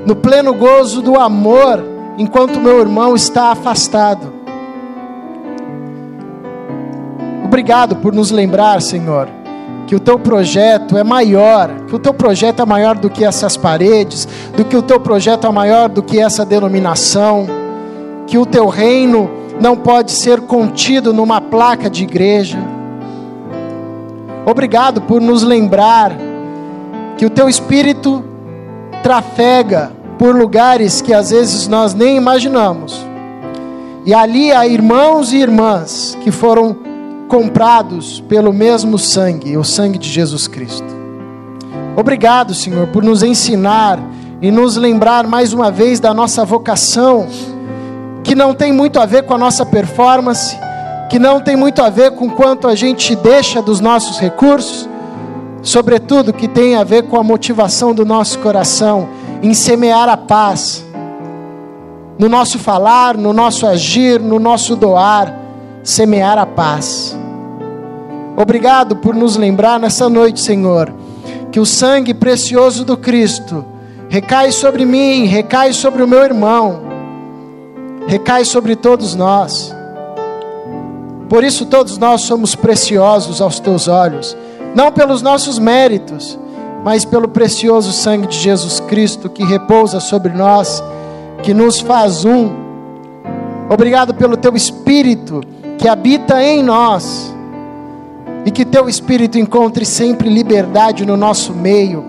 no 0.06 0.14
pleno 0.14 0.52
gozo 0.52 1.00
do 1.00 1.18
amor, 1.18 1.82
enquanto 2.18 2.60
meu 2.60 2.80
irmão 2.80 3.14
está 3.14 3.50
afastado. 3.50 4.32
Obrigado 7.44 7.96
por 7.96 8.12
nos 8.12 8.30
lembrar, 8.30 8.82
Senhor, 8.82 9.28
que 9.86 9.94
o 9.94 10.00
teu 10.00 10.18
projeto 10.18 10.98
é 10.98 11.04
maior, 11.04 11.70
que 11.86 11.94
o 11.94 11.98
teu 11.98 12.12
projeto 12.12 12.60
é 12.60 12.66
maior 12.66 12.96
do 12.96 13.08
que 13.08 13.24
essas 13.24 13.56
paredes, 13.56 14.26
do 14.56 14.64
que 14.64 14.76
o 14.76 14.82
teu 14.82 14.98
projeto 14.98 15.46
é 15.46 15.50
maior 15.50 15.88
do 15.88 16.02
que 16.02 16.18
essa 16.18 16.44
denominação, 16.44 17.46
que 18.26 18.36
o 18.36 18.44
teu 18.44 18.68
reino 18.68 19.30
não 19.60 19.76
pode 19.76 20.10
ser 20.10 20.40
contido 20.40 21.12
numa 21.12 21.40
placa 21.40 21.88
de 21.88 22.02
igreja. 22.02 22.58
Obrigado 24.44 25.00
por 25.02 25.20
nos 25.20 25.42
lembrar 25.42 26.12
que 27.16 27.24
o 27.24 27.30
teu 27.30 27.48
espírito 27.48 28.33
trafega 29.04 29.92
por 30.18 30.34
lugares 30.34 31.02
que 31.02 31.12
às 31.12 31.28
vezes 31.28 31.68
nós 31.68 31.92
nem 31.92 32.16
imaginamos. 32.16 32.98
E 34.06 34.14
ali 34.14 34.50
há 34.50 34.66
irmãos 34.66 35.30
e 35.30 35.36
irmãs 35.36 36.16
que 36.22 36.30
foram 36.30 36.74
comprados 37.28 38.20
pelo 38.26 38.50
mesmo 38.50 38.98
sangue, 38.98 39.58
o 39.58 39.62
sangue 39.62 39.98
de 39.98 40.08
Jesus 40.08 40.48
Cristo. 40.48 40.86
Obrigado, 41.94 42.54
Senhor, 42.54 42.86
por 42.88 43.04
nos 43.04 43.22
ensinar 43.22 43.98
e 44.40 44.50
nos 44.50 44.76
lembrar 44.76 45.26
mais 45.26 45.52
uma 45.52 45.70
vez 45.70 46.00
da 46.00 46.14
nossa 46.14 46.42
vocação, 46.42 47.26
que 48.22 48.34
não 48.34 48.54
tem 48.54 48.72
muito 48.72 48.98
a 48.98 49.04
ver 49.04 49.24
com 49.24 49.34
a 49.34 49.38
nossa 49.38 49.66
performance, 49.66 50.56
que 51.10 51.18
não 51.18 51.42
tem 51.42 51.56
muito 51.56 51.82
a 51.82 51.90
ver 51.90 52.12
com 52.12 52.30
quanto 52.30 52.66
a 52.66 52.74
gente 52.74 53.14
deixa 53.14 53.60
dos 53.60 53.80
nossos 53.80 54.18
recursos, 54.18 54.88
sobretudo 55.64 56.32
que 56.32 56.46
tem 56.46 56.76
a 56.76 56.84
ver 56.84 57.04
com 57.04 57.16
a 57.16 57.24
motivação 57.24 57.94
do 57.94 58.04
nosso 58.04 58.38
coração 58.38 59.08
em 59.42 59.54
semear 59.54 60.10
a 60.10 60.16
paz, 60.16 60.84
no 62.18 62.28
nosso 62.28 62.58
falar, 62.58 63.16
no 63.16 63.32
nosso 63.32 63.66
agir, 63.66 64.20
no 64.20 64.38
nosso 64.38 64.76
doar, 64.76 65.34
semear 65.82 66.38
a 66.38 66.44
paz. 66.44 67.18
Obrigado 68.36 68.96
por 68.96 69.14
nos 69.14 69.36
lembrar 69.36 69.80
nessa 69.80 70.08
noite, 70.08 70.40
Senhor, 70.40 70.92
que 71.50 71.58
o 71.58 71.64
sangue 71.64 72.12
precioso 72.12 72.84
do 72.84 72.96
Cristo 72.96 73.64
recai 74.08 74.52
sobre 74.52 74.84
mim, 74.84 75.24
recai 75.24 75.72
sobre 75.72 76.02
o 76.02 76.06
meu 76.06 76.22
irmão, 76.22 76.82
recai 78.06 78.44
sobre 78.44 78.76
todos 78.76 79.14
nós. 79.14 79.74
Por 81.28 81.42
isso, 81.42 81.64
todos 81.64 81.96
nós 81.96 82.20
somos 82.20 82.54
preciosos 82.54 83.40
aos 83.40 83.58
teus 83.58 83.88
olhos 83.88 84.36
não 84.74 84.90
pelos 84.90 85.22
nossos 85.22 85.58
méritos, 85.58 86.38
mas 86.84 87.04
pelo 87.04 87.28
precioso 87.28 87.92
sangue 87.92 88.26
de 88.26 88.38
Jesus 88.38 88.80
Cristo 88.80 89.30
que 89.30 89.44
repousa 89.44 90.00
sobre 90.00 90.32
nós, 90.32 90.82
que 91.42 91.54
nos 91.54 91.80
faz 91.80 92.24
um. 92.24 92.50
Obrigado 93.70 94.12
pelo 94.14 94.36
teu 94.36 94.54
Espírito 94.54 95.40
que 95.78 95.88
habita 95.88 96.42
em 96.42 96.62
nós, 96.62 97.34
e 98.44 98.50
que 98.50 98.64
teu 98.64 98.88
Espírito 98.88 99.38
encontre 99.38 99.86
sempre 99.86 100.28
liberdade 100.28 101.06
no 101.06 101.16
nosso 101.16 101.52
meio, 101.52 102.04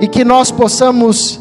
e 0.00 0.08
que 0.08 0.24
nós 0.24 0.50
possamos, 0.50 1.40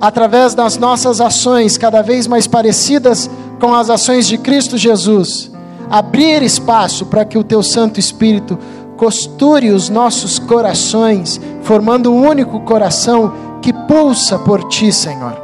através 0.00 0.54
das 0.54 0.76
nossas 0.76 1.20
ações 1.20 1.78
cada 1.78 2.02
vez 2.02 2.26
mais 2.26 2.46
parecidas 2.46 3.30
com 3.60 3.72
as 3.72 3.90
ações 3.90 4.26
de 4.26 4.38
Cristo 4.38 4.76
Jesus, 4.76 5.50
abrir 5.88 6.42
espaço 6.42 7.06
para 7.06 7.24
que 7.24 7.38
o 7.38 7.44
teu 7.44 7.62
Santo 7.62 8.00
Espírito 8.00 8.58
costure 8.96 9.70
os 9.70 9.88
nossos 9.88 10.38
corações, 10.38 11.40
formando 11.62 12.12
um 12.12 12.28
único 12.28 12.60
coração 12.60 13.32
que 13.60 13.72
pulsa 13.72 14.38
por 14.38 14.64
ti, 14.64 14.92
Senhor. 14.92 15.42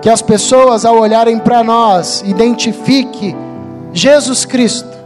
Que 0.00 0.08
as 0.08 0.22
pessoas, 0.22 0.84
ao 0.84 0.98
olharem 0.98 1.38
para 1.38 1.64
nós, 1.64 2.22
identifiquem 2.26 3.36
Jesus 3.92 4.44
Cristo, 4.44 4.96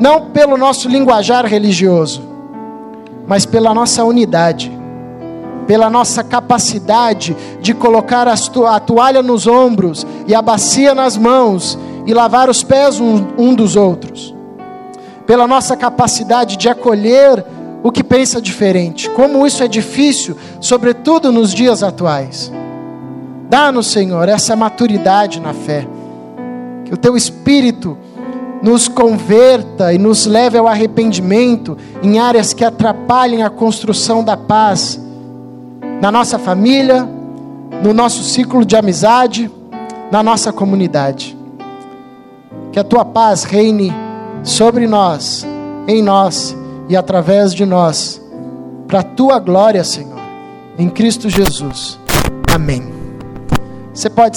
não 0.00 0.30
pelo 0.30 0.56
nosso 0.56 0.88
linguajar 0.88 1.46
religioso, 1.46 2.22
mas 3.26 3.46
pela 3.46 3.72
nossa 3.72 4.04
unidade, 4.04 4.72
pela 5.66 5.88
nossa 5.88 6.22
capacidade 6.22 7.36
de 7.60 7.72
colocar 7.72 8.26
a 8.28 8.80
toalha 8.80 9.22
nos 9.22 9.46
ombros 9.46 10.06
e 10.26 10.34
a 10.34 10.42
bacia 10.42 10.94
nas 10.94 11.16
mãos 11.16 11.78
e 12.06 12.12
lavar 12.12 12.50
os 12.50 12.62
pés 12.62 13.00
um, 13.00 13.54
dos 13.54 13.76
outros, 13.76 14.33
pela 15.26 15.46
nossa 15.46 15.76
capacidade 15.76 16.56
de 16.56 16.68
acolher 16.68 17.44
o 17.82 17.92
que 17.92 18.02
pensa 18.02 18.40
diferente. 18.40 19.10
Como 19.10 19.46
isso 19.46 19.62
é 19.62 19.68
difícil, 19.68 20.36
sobretudo 20.60 21.30
nos 21.30 21.52
dias 21.52 21.82
atuais. 21.82 22.50
Dá-nos, 23.48 23.88
Senhor, 23.88 24.28
essa 24.28 24.56
maturidade 24.56 25.40
na 25.40 25.52
fé. 25.52 25.86
Que 26.84 26.94
o 26.94 26.96
teu 26.96 27.16
espírito 27.16 27.96
nos 28.62 28.88
converta 28.88 29.92
e 29.92 29.98
nos 29.98 30.24
leve 30.24 30.56
ao 30.56 30.66
arrependimento 30.66 31.76
em 32.02 32.18
áreas 32.18 32.54
que 32.54 32.64
atrapalhem 32.64 33.42
a 33.42 33.50
construção 33.50 34.24
da 34.24 34.36
paz 34.36 34.98
na 36.00 36.10
nossa 36.10 36.38
família, 36.38 37.06
no 37.82 37.92
nosso 37.92 38.24
ciclo 38.24 38.64
de 38.64 38.76
amizade, 38.76 39.50
na 40.10 40.22
nossa 40.22 40.50
comunidade. 40.50 41.36
Que 42.72 42.80
a 42.80 42.84
tua 42.84 43.04
paz 43.04 43.44
reine 43.44 43.92
sobre 44.44 44.86
nós, 44.86 45.44
em 45.88 46.02
nós 46.02 46.56
e 46.88 46.96
através 46.96 47.52
de 47.52 47.64
nós, 47.64 48.22
para 48.86 49.00
a 49.00 49.02
tua 49.02 49.38
glória, 49.38 49.82
Senhor, 49.82 50.20
em 50.78 50.88
Cristo 50.88 51.28
Jesus. 51.28 51.98
Amém. 52.54 52.92
Você 53.92 54.10
pode 54.10 54.32